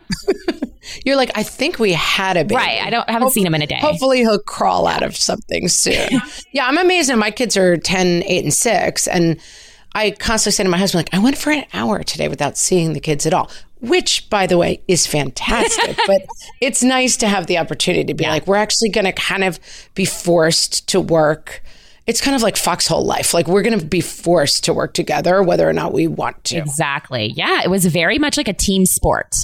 [1.04, 2.56] You're like, I think we had a baby.
[2.56, 2.82] Right.
[2.82, 3.78] I don't I haven't seen him in a day.
[3.80, 6.20] Hopefully he'll crawl out of something soon.
[6.52, 7.14] yeah, I'm amazed.
[7.14, 9.08] My kids are 10, 8, and 6.
[9.08, 9.40] And
[9.94, 12.92] I constantly say to my husband, like, I went for an hour today without seeing
[12.92, 13.50] the kids at all.
[13.80, 15.96] Which, by the way, is fantastic.
[16.06, 16.22] but
[16.60, 18.30] it's nice to have the opportunity to be yeah.
[18.30, 19.60] like, we're actually going to kind of
[19.94, 21.62] be forced to work
[22.08, 23.34] it's kind of like foxhole life.
[23.34, 26.56] Like we're going to be forced to work together, whether or not we want to.
[26.56, 27.34] Exactly.
[27.36, 27.60] Yeah.
[27.62, 29.36] It was very much like a team sport.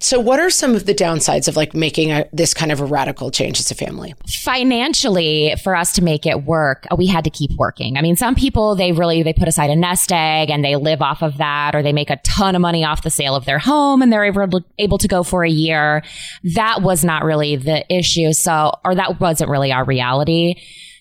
[0.00, 2.84] So, what are some of the downsides of like making a, this kind of a
[2.84, 4.14] radical change as a family?
[4.42, 7.96] Financially, for us to make it work, we had to keep working.
[7.96, 11.02] I mean, some people they really they put aside a nest egg and they live
[11.02, 13.58] off of that, or they make a ton of money off the sale of their
[13.58, 16.02] home and they're able able to go for a year.
[16.54, 18.32] That was not really the issue.
[18.32, 20.56] So, or that wasn't really our reality.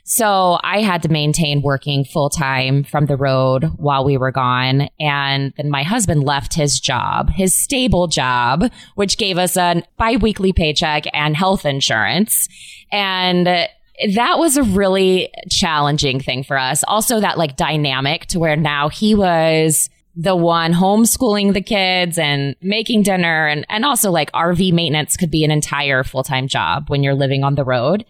[0.10, 4.88] So I had to maintain working full time from the road while we were gone.
[5.02, 10.54] And then my husband left his job, his stable job, which gave us a biweekly
[10.54, 12.48] paycheck and health insurance.
[12.90, 16.86] And that was a really challenging thing for us.
[16.88, 22.56] Also that like dynamic to where now he was the one homeschooling the kids and
[22.62, 27.04] making dinner and, and also like RV maintenance could be an entire full-time job when
[27.04, 28.06] you're living on the road.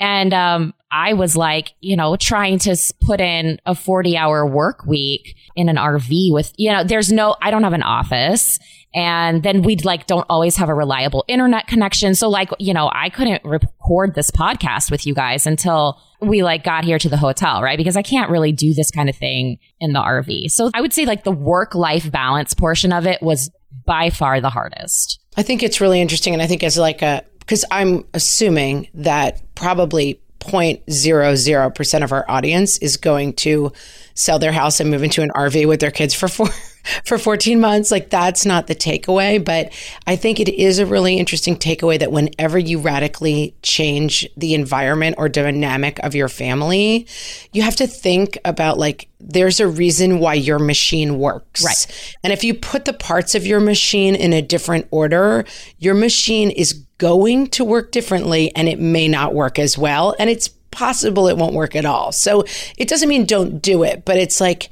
[0.00, 4.84] And um, I was like, you know, trying to put in a 40 hour work
[4.86, 8.58] week in an RV with, you know, there's no, I don't have an office.
[8.92, 12.14] And then we'd like, don't always have a reliable internet connection.
[12.16, 16.64] So like, you know, I couldn't record this podcast with you guys until we like
[16.64, 17.78] got here to the hotel, right?
[17.78, 20.50] Because I can't really do this kind of thing in the RV.
[20.50, 23.50] So I would say like the work life balance portion of it was
[23.86, 25.20] by far the hardest.
[25.36, 26.32] I think it's really interesting.
[26.32, 32.78] And I think as like a, because I'm assuming that probably 0.00% of our audience
[32.78, 33.72] is going to
[34.14, 36.46] sell their house and move into an RV with their kids for four
[37.04, 37.90] for 14 months.
[37.90, 39.72] Like that's not the takeaway but
[40.06, 45.16] I think it is a really interesting takeaway that whenever you radically change the environment
[45.18, 47.08] or dynamic of your family
[47.52, 51.64] you have to think about like there's a reason why your machine works.
[51.64, 52.14] Right.
[52.22, 55.44] And if you put the parts of your machine in a different order
[55.80, 60.14] your machine is going to work differently and it may not work as well.
[60.18, 62.12] And it's possible it won't work at all.
[62.12, 62.44] So
[62.76, 64.68] it doesn't mean don't do it, but it's like,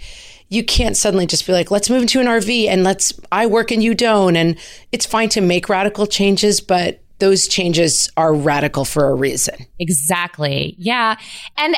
[0.50, 3.70] you can't suddenly just be like, let's move into an RV and let's, I work
[3.70, 4.36] and you don't.
[4.36, 4.58] And
[4.92, 9.56] it's fine to make radical changes, but those changes are radical for a reason.
[9.78, 10.74] Exactly.
[10.78, 11.16] Yeah.
[11.56, 11.74] And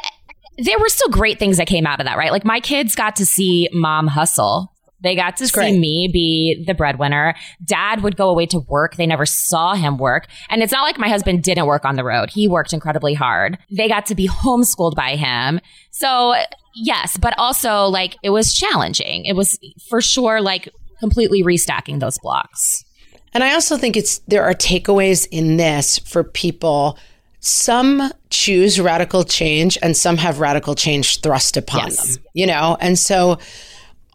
[0.58, 2.30] there were still great things that came out of that, right?
[2.30, 6.74] Like my kids got to see mom hustle they got to see me be the
[6.74, 7.34] breadwinner.
[7.64, 8.96] Dad would go away to work.
[8.96, 10.26] They never saw him work.
[10.48, 12.30] And it's not like my husband didn't work on the road.
[12.30, 13.58] He worked incredibly hard.
[13.70, 15.60] They got to be homeschooled by him.
[15.90, 16.34] So
[16.74, 19.24] yes, but also like it was challenging.
[19.24, 19.58] It was
[19.88, 22.84] for sure like completely restacking those blocks.
[23.32, 26.98] And I also think it's there are takeaways in this for people
[27.40, 32.16] some choose radical change and some have radical change thrust upon yes.
[32.16, 32.76] them, you know?
[32.80, 33.38] And so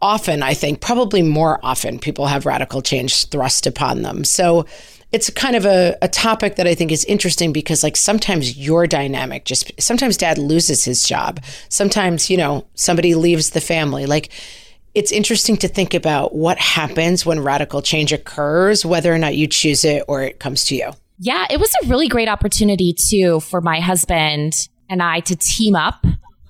[0.06, 4.22] often, I think, probably more often, people have radical change thrust upon them.
[4.22, 4.64] So
[5.10, 8.86] it's kind of a, a topic that I think is interesting because, like, sometimes your
[8.86, 11.40] dynamic just, sometimes dad loses his job.
[11.68, 14.06] Sometimes, you know, somebody leaves the family.
[14.06, 14.30] Like,
[14.94, 19.48] it's interesting to think about what happens when radical change occurs, whether or not you
[19.48, 20.92] choose it or it comes to you.
[21.18, 24.52] Yeah, it was a really great opportunity, too, for my husband
[24.88, 26.06] and I to team up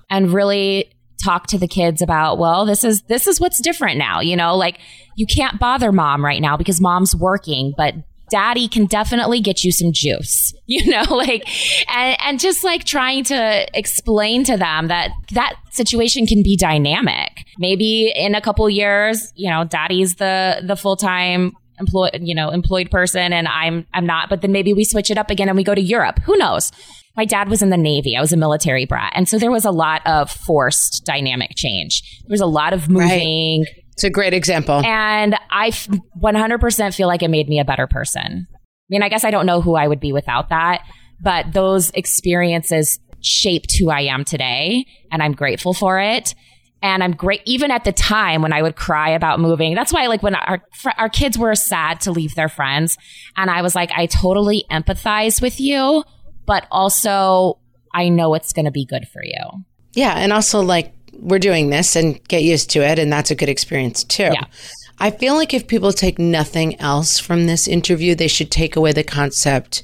[0.09, 0.91] and really
[1.23, 4.19] talk to the kids about, well, this is, this is what's different now.
[4.19, 4.79] You know, like
[5.15, 7.95] you can't bother mom right now because mom's working, but
[8.29, 11.47] daddy can definitely get you some juice, you know, like,
[11.93, 17.45] and, and just like trying to explain to them that that situation can be dynamic.
[17.57, 22.49] Maybe in a couple years, you know, daddy's the, the full time employed, you know,
[22.49, 25.55] employed person and I'm, I'm not, but then maybe we switch it up again and
[25.55, 26.19] we go to Europe.
[26.25, 26.71] Who knows?
[27.17, 28.15] My dad was in the Navy.
[28.15, 29.11] I was a military brat.
[29.15, 32.03] And so there was a lot of forced dynamic change.
[32.21, 33.61] There was a lot of moving.
[33.61, 33.83] Right.
[33.93, 34.85] It's a great example.
[34.85, 38.47] And I 100% feel like it made me a better person.
[38.53, 40.81] I mean, I guess I don't know who I would be without that,
[41.19, 44.85] but those experiences shaped who I am today.
[45.11, 46.35] And I'm grateful for it.
[46.83, 49.73] And I'm great, even at the time when I would cry about moving.
[49.73, 50.61] That's why, like, when our,
[50.99, 52.97] our kids were sad to leave their friends,
[53.35, 56.03] and I was like, I totally empathize with you,
[56.47, 57.59] but also
[57.93, 59.63] I know it's going to be good for you.
[59.93, 60.13] Yeah.
[60.13, 62.97] And also, like, we're doing this and get used to it.
[62.97, 64.23] And that's a good experience too.
[64.23, 64.45] Yeah.
[64.99, 68.93] I feel like if people take nothing else from this interview, they should take away
[68.93, 69.83] the concept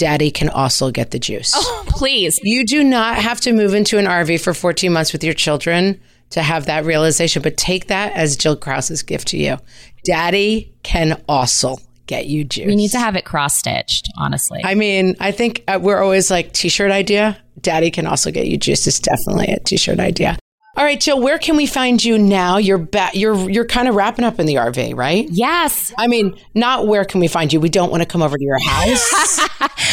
[0.00, 1.52] daddy can also get the juice.
[1.54, 2.40] Oh, please.
[2.42, 6.00] You do not have to move into an RV for 14 months with your children
[6.30, 9.58] to have that realization, but take that as Jill Krause's gift to you.
[10.04, 11.76] Daddy can also
[12.10, 12.66] get you juice.
[12.66, 14.60] We need to have it cross stitched, honestly.
[14.64, 17.38] I mean, I think uh, we're always like t shirt idea.
[17.60, 20.36] Daddy can also get you juice is definitely a t shirt idea.
[20.76, 22.56] All right, Jill, where can we find you now?
[22.56, 23.14] You're back.
[23.14, 25.26] You're you're kind of wrapping up in the RV, right?
[25.30, 25.92] Yes.
[25.98, 27.60] I mean, not where can we find you?
[27.60, 29.48] We don't want to come over to your house.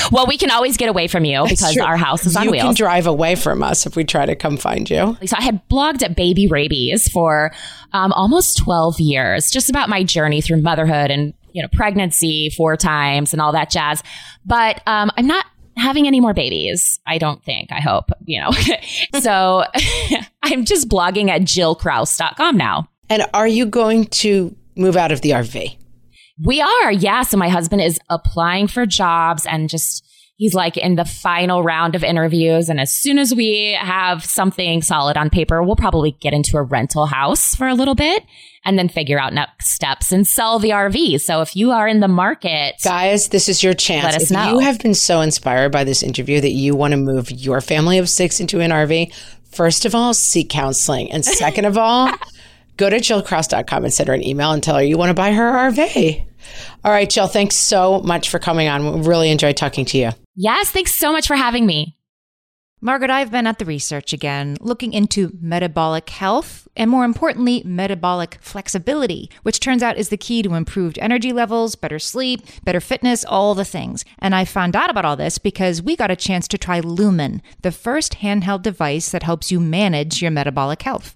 [0.11, 1.83] well, we can always get away from you because true.
[1.83, 2.63] our house is on you wheels.
[2.63, 5.17] can drive away from us if we try to come find you.
[5.25, 7.51] So I had blogged at Baby Rabies for
[7.91, 12.77] um, almost 12 years, just about my journey through motherhood and you know pregnancy four
[12.77, 14.03] times and all that jazz.
[14.45, 15.45] But um, I'm not
[15.75, 16.99] having any more babies.
[17.07, 17.71] I don't think.
[17.71, 18.51] I hope, you know.
[19.19, 19.63] so
[20.43, 22.87] I'm just blogging at jillkrause.com now.
[23.09, 25.77] And are you going to move out of the RV?
[26.43, 27.23] We are, yeah.
[27.23, 30.06] So my husband is applying for jobs and just
[30.37, 32.69] he's like in the final round of interviews.
[32.69, 36.63] And as soon as we have something solid on paper, we'll probably get into a
[36.63, 38.23] rental house for a little bit
[38.63, 41.19] and then figure out next steps and sell the RV.
[41.21, 44.03] So if you are in the market, guys, this is your chance.
[44.03, 44.53] Let us if know.
[44.53, 47.97] you have been so inspired by this interview that you want to move your family
[47.97, 49.13] of six into an RV,
[49.49, 51.11] first of all, seek counseling.
[51.11, 52.11] And second of all,
[52.77, 55.31] go to jillkrause.com and send her an email and tell her you want to buy
[55.31, 56.25] her RV.
[56.83, 59.01] All right, Jill, thanks so much for coming on.
[59.01, 60.11] We really enjoyed talking to you.
[60.39, 61.97] Yes, thanks so much for having me.
[62.79, 68.37] Margaret, I've been at the research again, looking into metabolic health and more importantly, metabolic
[68.39, 73.25] flexibility, which turns out is the key to improved energy levels, better sleep, better fitness,
[73.25, 74.05] all the things.
[74.19, 77.41] And I found out about all this because we got a chance to try Lumen,
[77.63, 81.15] the first handheld device that helps you manage your metabolic health.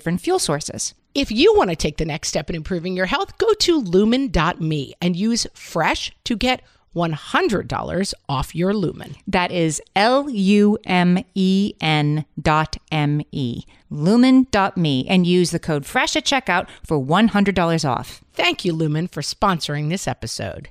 [0.00, 0.94] fuel sources.
[1.14, 4.94] If you want to take the next step in improving your health, go to lumen.me
[5.00, 6.62] and use fresh to get
[6.94, 9.16] $100 off your lumen.
[9.26, 13.62] That is L U M E N dot M E.
[13.90, 18.22] Lumen.me and use the code FRESH at checkout for $100 off.
[18.34, 20.68] Thank you, Lumen, for sponsoring this episode.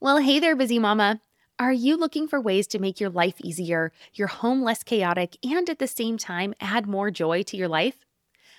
[0.00, 1.20] Well, hey there, busy mama.
[1.58, 5.68] Are you looking for ways to make your life easier, your home less chaotic, and
[5.68, 8.04] at the same time add more joy to your life?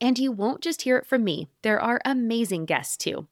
[0.00, 3.26] And you won't just hear it from me, there are amazing guests too.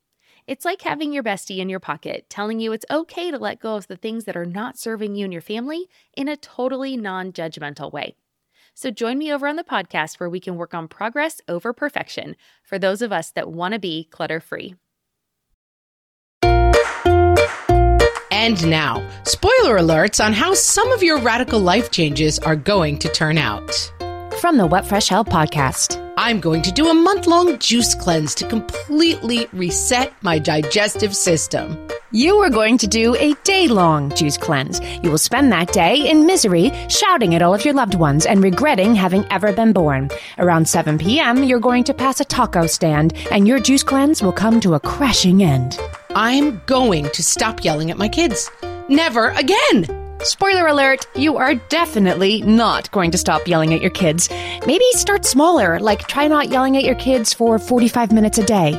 [0.46, 3.76] It's like having your bestie in your pocket telling you it's okay to let go
[3.76, 7.32] of the things that are not serving you and your family in a totally non
[7.32, 8.16] judgmental way.
[8.74, 12.36] So join me over on the podcast where we can work on progress over perfection
[12.62, 14.74] for those of us that want to be clutter free.
[18.32, 23.09] And now, spoiler alerts on how some of your radical life changes are going to
[23.11, 23.92] turn out.
[24.40, 26.10] From the What Fresh Hell podcast.
[26.23, 31.89] I'm going to do a month long juice cleanse to completely reset my digestive system.
[32.12, 34.83] You are going to do a day long juice cleanse.
[35.03, 38.45] You will spend that day in misery, shouting at all of your loved ones and
[38.45, 40.11] regretting having ever been born.
[40.37, 44.31] Around 7 p.m., you're going to pass a taco stand, and your juice cleanse will
[44.31, 45.81] come to a crashing end.
[46.11, 48.51] I'm going to stop yelling at my kids.
[48.91, 50.10] Never again.
[50.23, 54.29] Spoiler alert, you are definitely not going to stop yelling at your kids.
[54.66, 58.71] Maybe start smaller, like try not yelling at your kids for 45 minutes a day.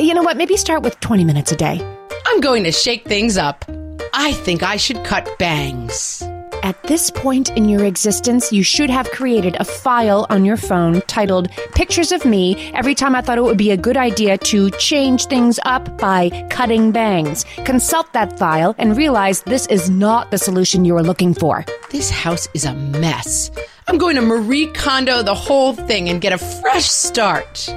[0.00, 0.36] You know what?
[0.36, 1.80] Maybe start with 20 minutes a day.
[2.26, 3.64] I'm going to shake things up.
[4.12, 6.24] I think I should cut bangs.
[6.64, 11.02] At this point in your existence, you should have created a file on your phone
[11.02, 14.70] titled Pictures of Me every time I thought it would be a good idea to
[14.70, 17.44] change things up by cutting bangs.
[17.66, 21.66] Consult that file and realize this is not the solution you are looking for.
[21.90, 23.50] This house is a mess.
[23.86, 27.68] I'm going to Marie Kondo the whole thing and get a fresh start.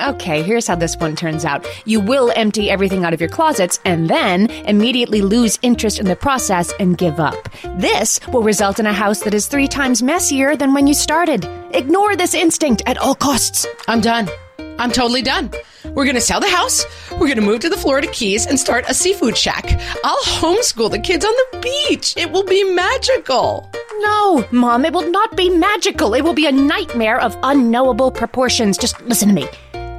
[0.00, 1.66] Okay, here's how this one turns out.
[1.84, 6.16] You will empty everything out of your closets and then immediately lose interest in the
[6.16, 7.50] process and give up.
[7.76, 11.46] This will result in a house that is three times messier than when you started.
[11.72, 13.66] Ignore this instinct at all costs.
[13.88, 14.30] I'm done.
[14.78, 15.50] I'm totally done.
[15.84, 16.86] We're going to sell the house.
[17.12, 19.78] We're going to move to the Florida Keys and start a seafood shack.
[20.02, 22.14] I'll homeschool the kids on the beach.
[22.16, 23.70] It will be magical.
[23.98, 26.14] No, Mom, it will not be magical.
[26.14, 28.78] It will be a nightmare of unknowable proportions.
[28.78, 29.46] Just listen to me.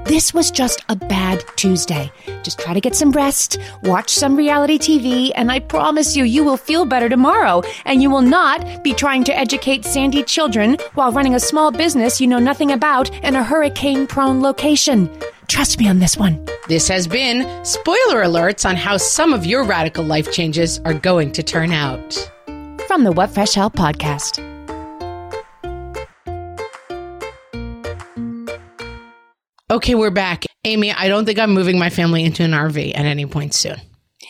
[0.05, 2.11] This was just a bad Tuesday.
[2.43, 6.43] Just try to get some rest, watch some reality TV, and I promise you, you
[6.43, 7.61] will feel better tomorrow.
[7.85, 12.19] And you will not be trying to educate sandy children while running a small business
[12.19, 15.09] you know nothing about in a hurricane prone location.
[15.47, 16.45] Trust me on this one.
[16.67, 21.31] This has been spoiler alerts on how some of your radical life changes are going
[21.33, 22.13] to turn out.
[22.87, 24.50] From the What Fresh Hell podcast.
[29.71, 30.43] Okay, we're back.
[30.65, 33.77] Amy, I don't think I'm moving my family into an RV at any point soon.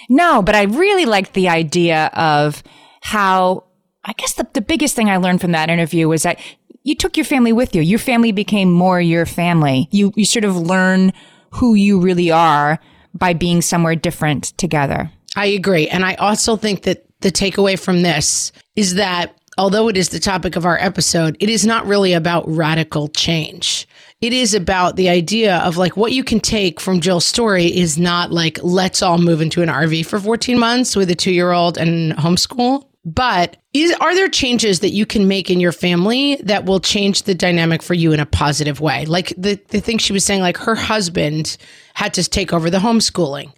[0.07, 2.61] No, but I really liked the idea of
[3.01, 3.63] how,
[4.05, 6.39] I guess the, the biggest thing I learned from that interview was that
[6.83, 7.81] you took your family with you.
[7.81, 9.87] Your family became more your family.
[9.89, 11.11] You, you sort of learn
[11.53, 12.79] who you really are
[13.15, 15.11] by being somewhere different together.
[15.35, 15.87] I agree.
[15.87, 20.19] And I also think that the takeaway from this is that although it is the
[20.19, 23.87] topic of our episode, it is not really about radical change
[24.21, 27.97] it is about the idea of like what you can take from Jill's story is
[27.97, 31.51] not like, let's all move into an RV for 14 months with a two year
[31.51, 32.85] old and homeschool.
[33.03, 37.23] But is, are there changes that you can make in your family that will change
[37.23, 39.05] the dynamic for you in a positive way?
[39.05, 41.57] Like the, the thing she was saying, like her husband
[41.95, 43.53] had to take over the homeschooling.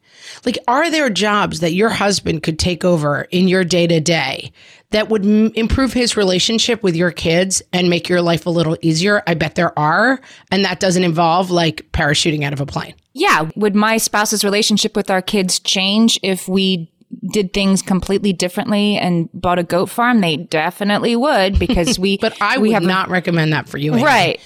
[0.45, 4.51] Like, are there jobs that your husband could take over in your day to day
[4.91, 8.78] that would m- improve his relationship with your kids and make your life a little
[8.82, 9.24] easier?
[9.28, 10.19] I bet there are.
[10.51, 12.95] And that doesn't involve like parachuting out of a plane.
[13.13, 13.49] Yeah.
[13.55, 16.89] Would my spouse's relationship with our kids change if we
[17.32, 20.21] did things completely differently and bought a goat farm?
[20.21, 22.17] They definitely would because we.
[22.21, 23.93] but I we would have not recommend that for you.
[23.93, 24.03] Amy.
[24.03, 24.39] Right.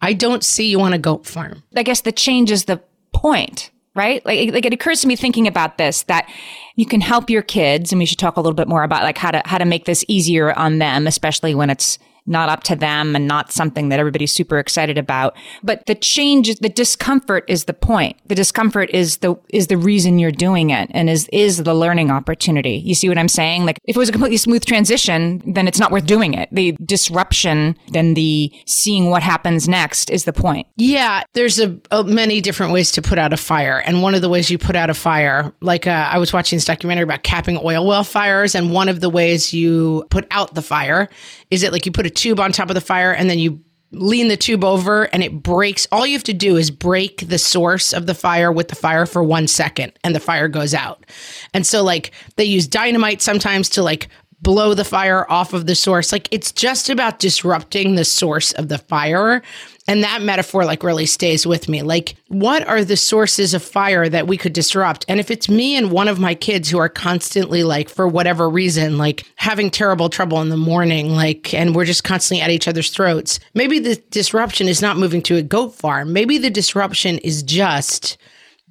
[0.00, 1.62] I don't see you on a goat farm.
[1.76, 4.24] I guess the change is the point right?
[4.24, 6.28] Like, like it occurs to me thinking about this that
[6.76, 9.18] you can help your kids, and we should talk a little bit more about like
[9.18, 11.98] how to how to make this easier on them, especially when it's
[12.30, 15.36] not up to them and not something that everybody's super excited about.
[15.62, 18.16] But the change, the discomfort is the point.
[18.26, 22.10] The discomfort is the, is the reason you're doing it and is, is the learning
[22.10, 22.76] opportunity.
[22.76, 23.66] You see what I'm saying?
[23.66, 26.48] Like if it was a completely smooth transition, then it's not worth doing it.
[26.52, 30.68] The disruption, then the seeing what happens next is the point.
[30.76, 31.24] Yeah.
[31.34, 33.82] There's a, a many different ways to put out a fire.
[33.84, 36.56] And one of the ways you put out a fire, like uh, I was watching
[36.56, 38.54] this documentary about capping oil well fires.
[38.54, 41.08] And one of the ways you put out the fire
[41.50, 43.60] is it like you put a tube on top of the fire and then you
[43.92, 45.86] lean the tube over and it breaks.
[45.90, 49.06] All you have to do is break the source of the fire with the fire
[49.06, 51.04] for one second and the fire goes out.
[51.52, 54.08] And so, like, they use dynamite sometimes to like
[54.42, 56.12] blow the fire off of the source.
[56.12, 59.42] Like, it's just about disrupting the source of the fire
[59.90, 61.82] and that metaphor like really stays with me.
[61.82, 65.04] Like, what are the sources of fire that we could disrupt?
[65.08, 68.48] And if it's me and one of my kids who are constantly like, for whatever
[68.48, 72.68] reason, like having terrible trouble in the morning, like, and we're just constantly at each
[72.68, 76.12] other's throats, maybe the disruption is not moving to a goat farm.
[76.12, 78.16] Maybe the disruption is just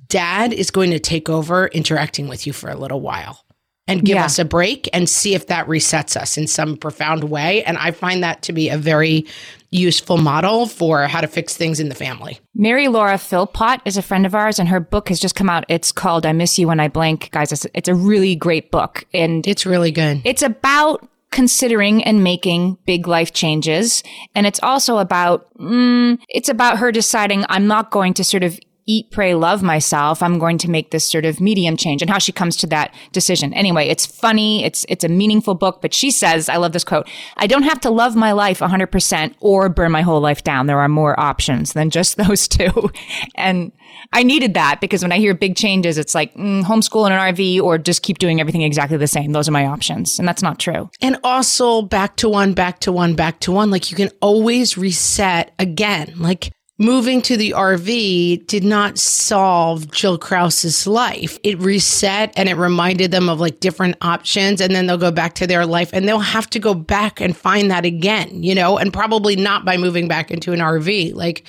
[0.07, 3.43] dad is going to take over interacting with you for a little while
[3.90, 4.26] and give Yeah.
[4.26, 7.64] us a break and see if that resets us in some profound way.
[7.64, 9.26] And I find that to be a very
[9.72, 12.40] useful model for how to fix things in the family.
[12.56, 15.64] Mary Laura Philpott is a friend of ours, and her book has just come out.
[15.70, 19.04] It's called "I Miss You When I Blink." Guys, it's, it's a really great book,
[19.14, 20.22] and It's really good.
[20.24, 24.02] it's about considering and making big life changes,
[24.34, 28.60] and it's also about mm, it's about her deciding I'm not going to sort of
[28.90, 30.24] eat, pray, love myself.
[30.24, 32.94] I'm going to make this sort of medium change and how she comes to that
[33.12, 33.54] decision.
[33.54, 34.66] Anyway, it's funny.
[34.66, 37.08] It's, it's a meaningful book, but she says, I love this quote.
[37.38, 40.66] I don't have to love my life 100% or burn my whole life down.
[40.66, 42.90] There are more options than just those two.
[43.36, 43.72] and
[44.12, 47.20] I needed that because when I hear big changes, it's like mm, homeschool in an
[47.20, 49.34] RV or just keep doing everything exactly the same.
[49.34, 50.18] Those are my options.
[50.18, 50.90] And that's not true.
[51.02, 53.70] And also back to one, back to one, back to one.
[53.70, 56.14] Like you can always reset again.
[56.18, 61.38] Like moving to the RV did not solve Jill Krause's life.
[61.44, 64.62] It reset and it reminded them of like different options.
[64.62, 67.36] And then they'll go back to their life and they'll have to go back and
[67.36, 71.14] find that again, you know, and probably not by moving back into an RV.
[71.14, 71.46] Like,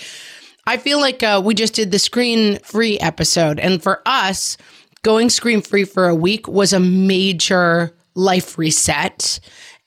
[0.67, 3.61] I feel like uh, we just did the screen free episode.
[3.61, 4.57] And for us,
[5.03, 9.39] going screen free for a week was a major life reset.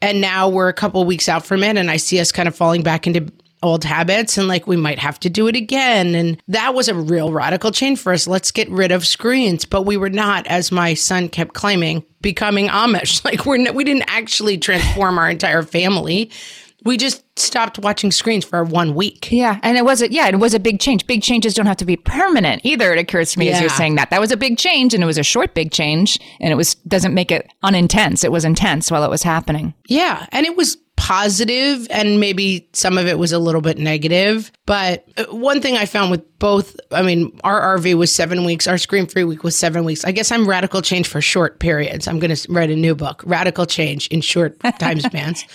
[0.02, 1.78] And now we're a couple weeks out from it.
[1.78, 3.32] And I see us kind of falling back into
[3.64, 6.16] old habits and like we might have to do it again.
[6.16, 8.28] And that was a real radical change for us.
[8.28, 9.66] Let's get rid of screens.
[9.66, 13.24] But we were not, as my son kept claiming, becoming Amish.
[13.34, 16.30] Like we're we didn't actually transform our entire family
[16.86, 19.32] we just stopped watching screens for one week.
[19.32, 19.60] Yeah.
[19.64, 21.08] And it was a, yeah, it was a big change.
[21.08, 22.92] Big changes don't have to be permanent either.
[22.94, 23.54] It occurs to me yeah.
[23.54, 24.10] as you're saying that.
[24.10, 26.76] That was a big change and it was a short big change and it was,
[26.76, 28.24] doesn't make it unintense.
[28.24, 29.74] It was intense while it was happening.
[29.88, 30.28] Yeah.
[30.32, 34.52] And it was positive and maybe some of it was a little bit negative.
[34.66, 38.68] But uh, one thing I found with both, I mean, our RV was seven weeks,
[38.68, 40.06] our screen free week was seven weeks.
[40.06, 42.08] I guess I'm radical change for short periods.
[42.08, 45.46] I'm going to write a new book, Radical Change in Short Time Spans.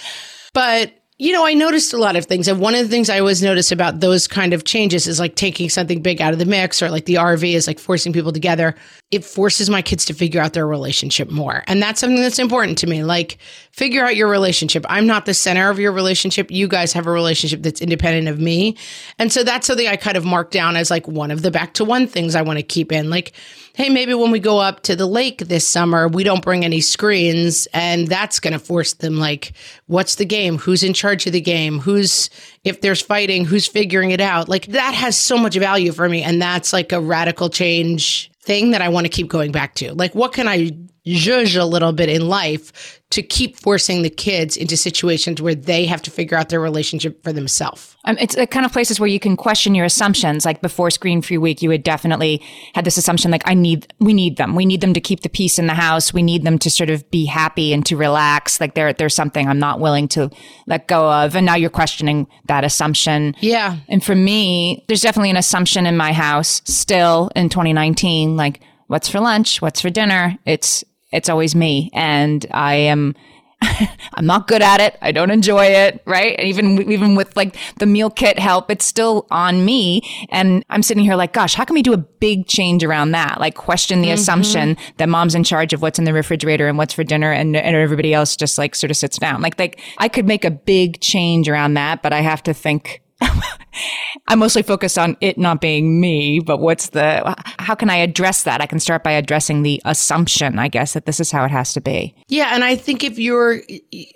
[0.52, 2.46] But you know, I noticed a lot of things.
[2.46, 5.34] And one of the things I always notice about those kind of changes is like
[5.34, 8.32] taking something big out of the mix or like the RV is like forcing people
[8.32, 8.76] together.
[9.10, 11.64] It forces my kids to figure out their relationship more.
[11.66, 13.04] And that's something that's important to me.
[13.04, 13.38] Like,
[13.70, 14.84] figure out your relationship.
[14.88, 16.50] I'm not the center of your relationship.
[16.50, 18.76] You guys have a relationship that's independent of me.
[19.18, 21.72] And so that's something I kind of mark down as like one of the back
[21.74, 23.08] to one things I want to keep in.
[23.08, 23.32] Like,
[23.74, 26.80] hey, maybe when we go up to the lake this summer, we don't bring any
[26.80, 27.66] screens.
[27.72, 29.52] And that's going to force them like,
[29.86, 30.58] what's the game?
[30.58, 31.78] Who's in charge of the game?
[31.78, 32.28] Who's,
[32.64, 34.48] if there's fighting, who's figuring it out?
[34.48, 36.22] Like that has so much value for me.
[36.24, 39.92] And that's like a radical change thing that I want to keep going back to.
[39.92, 40.70] Like, what can I
[41.06, 45.86] zhuzh a little bit in life to keep forcing the kids into situations where they
[45.86, 47.96] have to figure out their relationship for themselves.
[48.04, 50.44] Um, it's the kind of places where you can question your assumptions.
[50.44, 52.42] Like before Screen Free Week, you had definitely
[52.74, 54.54] had this assumption like, I need, we need them.
[54.54, 56.12] We need them to keep the peace in the house.
[56.12, 58.60] We need them to sort of be happy and to relax.
[58.60, 60.30] Like there, there's something I'm not willing to
[60.66, 61.34] let go of.
[61.34, 63.34] And now you're questioning that assumption.
[63.40, 63.78] Yeah.
[63.88, 69.08] And for me, there's definitely an assumption in my house still in 2019, like, what's
[69.08, 69.62] for lunch?
[69.62, 70.36] What's for dinner?
[70.44, 71.90] It's it's always me.
[71.92, 73.14] And I am,
[74.14, 74.96] I'm not good at it.
[75.02, 76.36] I don't enjoy it, right?
[76.38, 80.02] And even even with like the meal kit help, it's still on me.
[80.30, 83.40] And I'm sitting here like, gosh, how can we do a big change around that?
[83.40, 84.14] Like question the mm-hmm.
[84.14, 87.56] assumption that mom's in charge of what's in the refrigerator and what's for dinner, and,
[87.56, 89.40] and everybody else just like sort of sits down.
[89.40, 93.02] Like like I could make a big change around that, but I have to think
[94.28, 98.42] I'm mostly focused on it not being me, but what's the, how can I address
[98.44, 98.60] that?
[98.60, 101.72] I can start by addressing the assumption, I guess, that this is how it has
[101.74, 102.14] to be.
[102.28, 102.50] Yeah.
[102.54, 103.62] And I think if you're,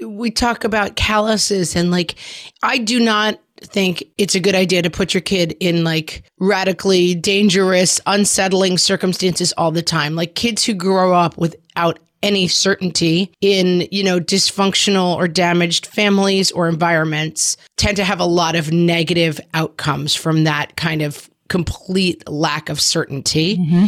[0.04, 2.16] we talk about calluses and like,
[2.62, 7.14] I do not think it's a good idea to put your kid in like radically
[7.14, 10.14] dangerous, unsettling circumstances all the time.
[10.14, 16.50] Like kids who grow up without any certainty in, you know, dysfunctional or damaged families
[16.52, 22.28] or environments tend to have a lot of negative outcomes from that kind of complete
[22.28, 23.58] lack of certainty.
[23.58, 23.86] Mm-hmm.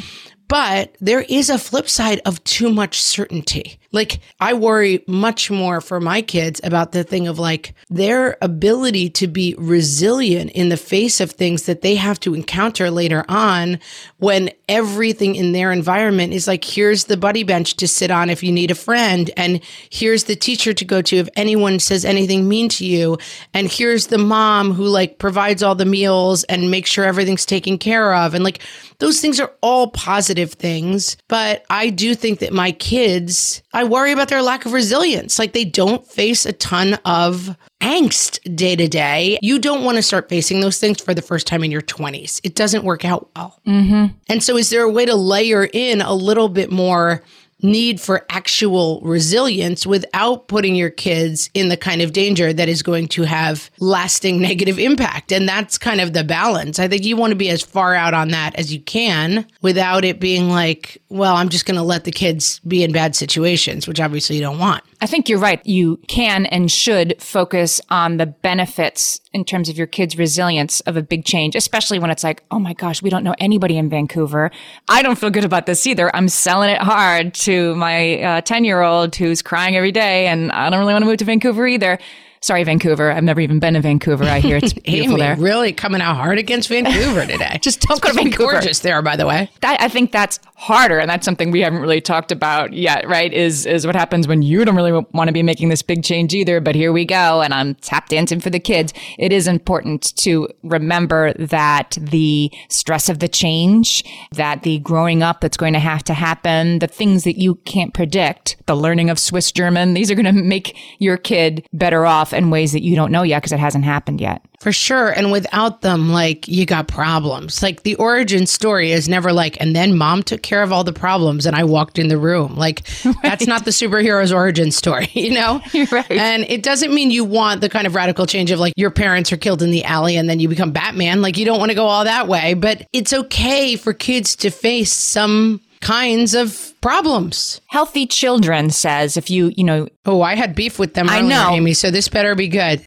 [0.49, 3.79] But there is a flip side of too much certainty.
[3.95, 9.09] Like, I worry much more for my kids about the thing of like their ability
[9.11, 13.79] to be resilient in the face of things that they have to encounter later on
[14.19, 18.43] when everything in their environment is like, here's the buddy bench to sit on if
[18.43, 19.31] you need a friend.
[19.37, 23.19] And here's the teacher to go to if anyone says anything mean to you.
[23.53, 27.79] And here's the mom who like provides all the meals and makes sure everything's taken
[27.79, 28.35] care of.
[28.35, 28.61] And like,
[28.99, 31.17] those things are all positive things.
[31.29, 35.39] But I do think that my kids, I worry about their lack of resilience.
[35.39, 39.39] Like they don't face a ton of angst day to day.
[39.43, 42.41] You don't want to start facing those things for the first time in your 20s.
[42.45, 43.61] It doesn't work out well.
[43.67, 44.17] Mm-hmm.
[44.29, 47.23] And so, is there a way to layer in a little bit more?
[47.65, 52.83] Need for actual resilience without putting your kids in the kind of danger that is
[52.83, 55.33] going to have lasting negative impact.
[55.33, 56.79] And that's kind of the balance.
[56.79, 60.05] I think you want to be as far out on that as you can without
[60.05, 63.89] it being like, well, I'm just going to let the kids be in bad situations,
[63.89, 64.85] which obviously you don't want.
[65.01, 65.65] I think you're right.
[65.67, 70.97] You can and should focus on the benefits in terms of your kids' resilience of
[70.97, 73.91] a big change, especially when it's like, oh my gosh, we don't know anybody in
[73.91, 74.51] Vancouver.
[74.89, 76.15] I don't feel good about this either.
[76.15, 80.51] I'm selling it hard to my 10 uh, year old who's crying every day, and
[80.53, 81.99] I don't really want to move to Vancouver either.
[82.41, 83.11] Sorry, Vancouver.
[83.11, 84.25] I've never even been to Vancouver.
[84.25, 85.37] I hear it's beautiful Amy, there.
[85.37, 87.59] Really coming out hard against Vancouver today.
[87.63, 88.53] Just don't go to It's Vancouver.
[88.53, 89.49] Gorgeous there, by the way.
[89.63, 93.07] That, I think that's harder, and that's something we haven't really talked about yet.
[93.07, 93.33] Right?
[93.33, 96.33] Is is what happens when you don't really want to be making this big change
[96.35, 96.61] either.
[96.61, 98.95] But here we go, and I'm tap dancing for the kids.
[99.19, 105.41] It is important to remember that the stress of the change, that the growing up
[105.41, 109.19] that's going to have to happen, the things that you can't predict, the learning of
[109.19, 112.97] Swiss German, these are going to make your kid better off in ways that you
[112.97, 114.43] don't know yet because it hasn't happened yet.
[114.61, 115.11] For sure.
[115.11, 117.63] And without them, like, you got problems.
[117.63, 120.93] Like, the origin story is never like, and then mom took care of all the
[120.93, 122.57] problems and I walked in the room.
[122.57, 122.85] Like,
[123.23, 125.61] that's not the superhero's origin story, you know?
[125.73, 126.11] You're right.
[126.11, 129.33] And it doesn't mean you want the kind of radical change of like your parents
[129.33, 131.23] are killed in the alley and then you become Batman.
[131.23, 132.55] Like, you don't want to go all that way.
[132.55, 137.61] But it's okay for kids to face some kinds of problems.
[137.67, 141.51] Healthy Children says if you, you know, Oh, I had beef with them I know.
[141.51, 142.85] Amy, so this better be good.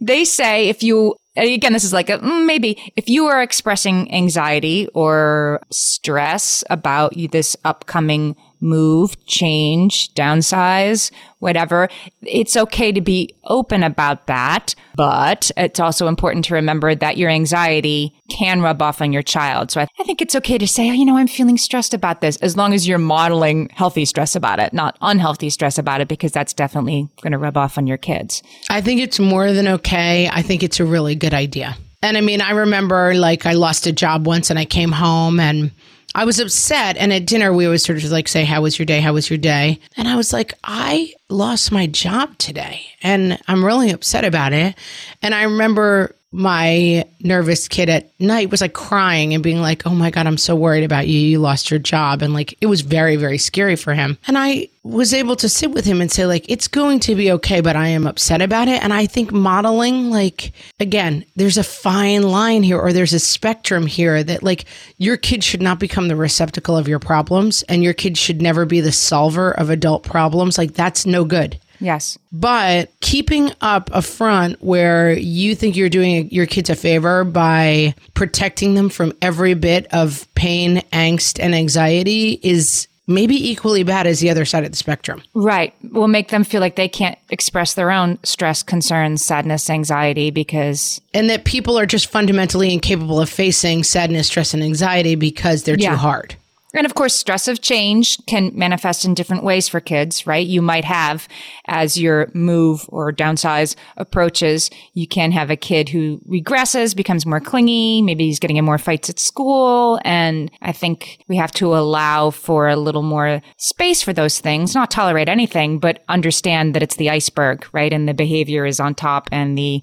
[0.00, 4.12] they say if you again this is like a mm, maybe if you are expressing
[4.12, 11.88] anxiety or stress about this upcoming move change downsize whatever
[12.22, 17.30] it's okay to be open about that but it's also important to remember that your
[17.30, 20.90] anxiety can rub off on your child so i, I think it's okay to say
[20.90, 24.34] oh, you know i'm feeling stressed about this as long as you're modeling healthy stress
[24.36, 27.86] about it not unhealthy stress about it because that's definitely going to rub off on
[27.86, 30.28] your kids I think it's more than okay.
[30.30, 31.76] I think it's a really good idea.
[32.02, 35.40] And I mean, I remember like I lost a job once and I came home
[35.40, 35.70] and
[36.16, 36.96] I was upset.
[36.96, 39.00] And at dinner, we always sort of like say, How was your day?
[39.00, 39.78] How was your day?
[39.98, 44.74] And I was like, I lost my job today and I'm really upset about it.
[45.20, 49.94] And I remember my nervous kid at night was like crying and being like, Oh
[49.94, 51.18] my God, I'm so worried about you.
[51.18, 52.22] You lost your job.
[52.22, 54.18] And like, it was very, very scary for him.
[54.26, 57.32] And I was able to sit with him and say, like, it's going to be
[57.32, 58.82] okay, but I am upset about it.
[58.82, 63.86] And I think modeling, like, again, there's a fine line here or there's a spectrum
[63.86, 64.64] here that, like,
[64.98, 68.64] your kid should not become the receptacle of your problems and your kid should never
[68.64, 70.58] be the solver of adult problems.
[70.58, 71.58] Like, that's no good.
[71.80, 77.24] Yes But keeping up a front where you think you're doing your kids a favor
[77.24, 84.04] by protecting them from every bit of pain, angst, and anxiety is maybe equally bad
[84.06, 85.22] as the other side of the spectrum.
[85.32, 85.72] Right.
[85.92, 91.00] Will make them feel like they can't express their own stress, concerns, sadness, anxiety because
[91.14, 95.78] And that people are just fundamentally incapable of facing sadness, stress, and anxiety because they're
[95.78, 95.90] Yeah.
[95.92, 96.34] too hard.
[96.74, 100.46] And of course stress of change can manifest in different ways for kids, right?
[100.46, 101.28] You might have
[101.66, 107.40] as your move or downsize approaches, you can have a kid who regresses, becomes more
[107.40, 111.76] clingy, maybe he's getting in more fights at school, and I think we have to
[111.76, 116.82] allow for a little more space for those things, not tolerate anything, but understand that
[116.82, 117.92] it's the iceberg, right?
[117.92, 119.82] And the behavior is on top and the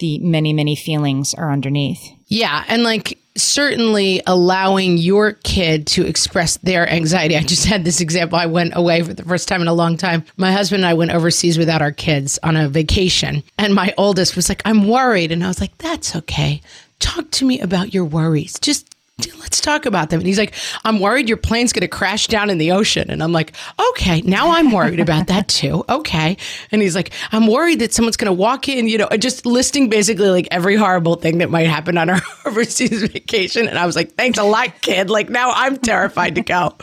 [0.00, 2.02] the many, many feelings are underneath.
[2.26, 2.64] Yeah.
[2.68, 7.36] And like, certainly allowing your kid to express their anxiety.
[7.36, 8.38] I just had this example.
[8.38, 10.24] I went away for the first time in a long time.
[10.36, 13.42] My husband and I went overseas without our kids on a vacation.
[13.58, 15.32] And my oldest was like, I'm worried.
[15.32, 16.60] And I was like, that's okay.
[17.00, 18.58] Talk to me about your worries.
[18.60, 18.93] Just
[19.38, 20.20] let's talk about them.
[20.20, 20.54] And he's like,
[20.84, 23.10] I'm worried your plane's going to crash down in the ocean.
[23.10, 23.52] And I'm like,
[23.90, 25.84] okay, now I'm worried about that too.
[25.94, 26.36] Okay.
[26.72, 29.88] And he's like, I'm worried that someone's going to walk in, you know, just listing
[29.88, 33.68] basically like every horrible thing that might happen on our overseas vacation.
[33.68, 35.08] And I was like, thanks a lot, kid.
[35.08, 36.76] Like now I'm terrified to go.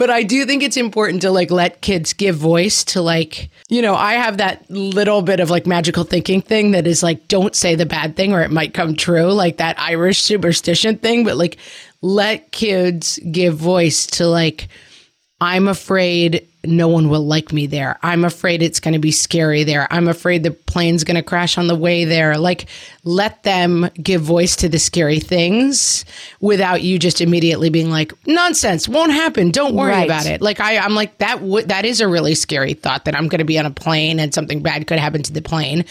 [0.00, 3.82] But I do think it's important to like let kids give voice to like, you
[3.82, 7.54] know, I have that little bit of like magical thinking thing that is like, don't
[7.54, 11.22] say the bad thing or it might come true, like that Irish superstition thing.
[11.22, 11.58] But like,
[12.00, 14.68] let kids give voice to like,
[15.38, 17.98] I'm afraid no one will like me there.
[18.02, 19.86] I'm afraid it's going to be scary there.
[19.90, 22.36] I'm afraid the plane's going to crash on the way there.
[22.36, 22.66] Like,
[23.02, 26.04] let them give voice to the scary things
[26.40, 29.50] without you just immediately being like, nonsense, won't happen.
[29.50, 30.04] Don't worry Right.
[30.04, 30.42] about it.
[30.42, 33.38] Like, I, I'm like, that would, that is a really scary thought that I'm going
[33.38, 35.84] to be on a plane and something bad could happen to the plane.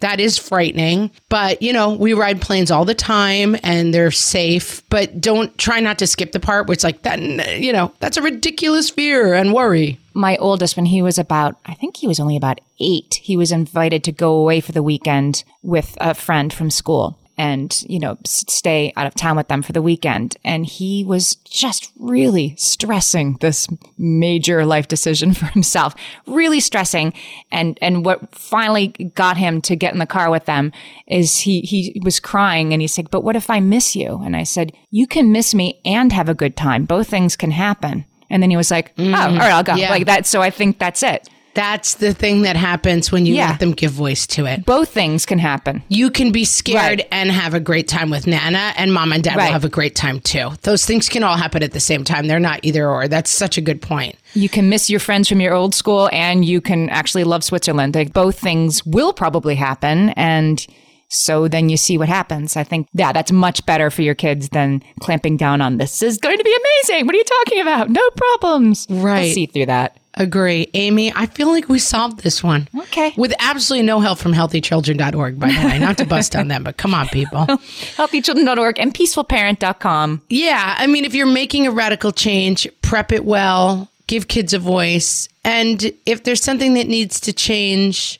[0.00, 1.10] That is frightening.
[1.28, 5.80] But, you know, we ride planes all the time and they're safe, but don't try
[5.80, 7.20] not to skip the part where it's like that,
[7.60, 9.98] you know, that's a ridiculous fear and worry.
[10.14, 13.52] My oldest, when he was about, I think he was only about eight, he was
[13.52, 18.18] invited to go away for the weekend with a friend from school and, you know,
[18.24, 20.36] stay out of town with them for the weekend.
[20.44, 23.68] And he was just really stressing this
[23.98, 25.94] major life decision for himself,
[26.26, 27.12] really stressing.
[27.50, 30.72] And, and what finally got him to get in the car with them
[31.06, 34.20] is he, he was crying and he said, but what if I miss you?
[34.24, 36.84] And I said, you can miss me and have a good time.
[36.84, 38.06] Both things can happen.
[38.30, 39.14] And then he was like, oh, mm.
[39.14, 39.74] all right, I'll go.
[39.74, 39.90] Yeah.
[39.90, 40.26] Like that.
[40.26, 41.28] So I think that's it.
[41.56, 43.48] That's the thing that happens when you yeah.
[43.48, 44.66] let them give voice to it.
[44.66, 45.82] Both things can happen.
[45.88, 47.08] You can be scared right.
[47.10, 49.46] and have a great time with Nana, and mom and dad right.
[49.46, 50.50] will have a great time too.
[50.62, 52.26] Those things can all happen at the same time.
[52.26, 53.08] They're not either or.
[53.08, 54.16] That's such a good point.
[54.34, 57.94] You can miss your friends from your old school, and you can actually love Switzerland.
[57.94, 60.64] Like both things will probably happen, and
[61.08, 62.56] so then you see what happens.
[62.56, 66.18] I think, yeah, that's much better for your kids than clamping down on this is
[66.18, 67.06] going to be amazing.
[67.06, 67.90] What are you talking about?
[67.90, 68.86] No problems.
[68.90, 69.28] Right.
[69.28, 69.98] I'll see through that.
[70.18, 70.70] Agree.
[70.72, 72.68] Amy, I feel like we solved this one.
[72.74, 73.12] Okay.
[73.18, 75.78] With absolutely no help from healthychildren.org, by the way.
[75.78, 77.40] Not to bust on them, but come on, people.
[77.46, 80.22] healthychildren.org and peacefulparent.com.
[80.30, 80.74] Yeah.
[80.78, 85.28] I mean, if you're making a radical change, prep it well, give kids a voice.
[85.44, 88.18] And if there's something that needs to change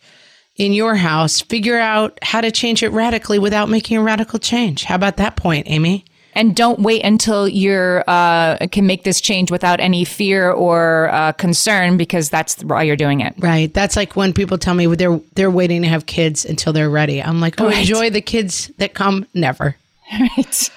[0.57, 4.85] in your house, figure out how to change it radically without making a radical change.
[4.85, 6.05] How about that point, Amy?
[6.37, 11.33] And don't wait until you uh, can make this change without any fear or uh,
[11.33, 13.35] concern because that's why you're doing it.
[13.39, 13.73] Right.
[13.73, 17.23] That's like when people tell me they're they're waiting to have kids until they're ready.
[17.23, 17.79] I'm like, oh, right.
[17.79, 19.27] enjoy the kids that come.
[19.35, 19.75] Never.
[20.21, 20.71] Right.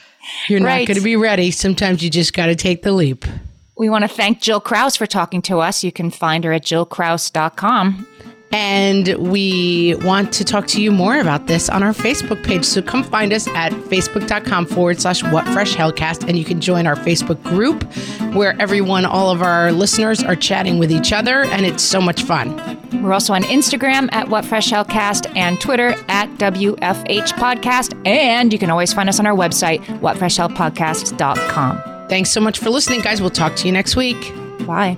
[0.48, 0.80] You're right.
[0.82, 1.52] not going to be ready.
[1.52, 3.26] Sometimes you just got to take the leap.
[3.78, 5.84] We want to thank Jill Krause for talking to us.
[5.84, 8.08] You can find her at jillkrause.com.
[8.52, 12.66] And we want to talk to you more about this on our Facebook page.
[12.66, 16.28] So come find us at facebook.com forward slash what fresh hellcast.
[16.28, 17.84] And you can join our Facebook group
[18.36, 21.44] where everyone, all of our listeners are chatting with each other.
[21.46, 22.56] And it's so much fun.
[23.04, 28.08] We're also on Instagram at What Fresh Hellcast and Twitter at WFH Podcast.
[28.08, 32.08] And you can always find us on our website, whatfreshhellpodcast.com.
[32.10, 33.22] Thanks so much for listening, guys.
[33.22, 34.34] We'll talk to you next week.
[34.66, 34.98] Bye.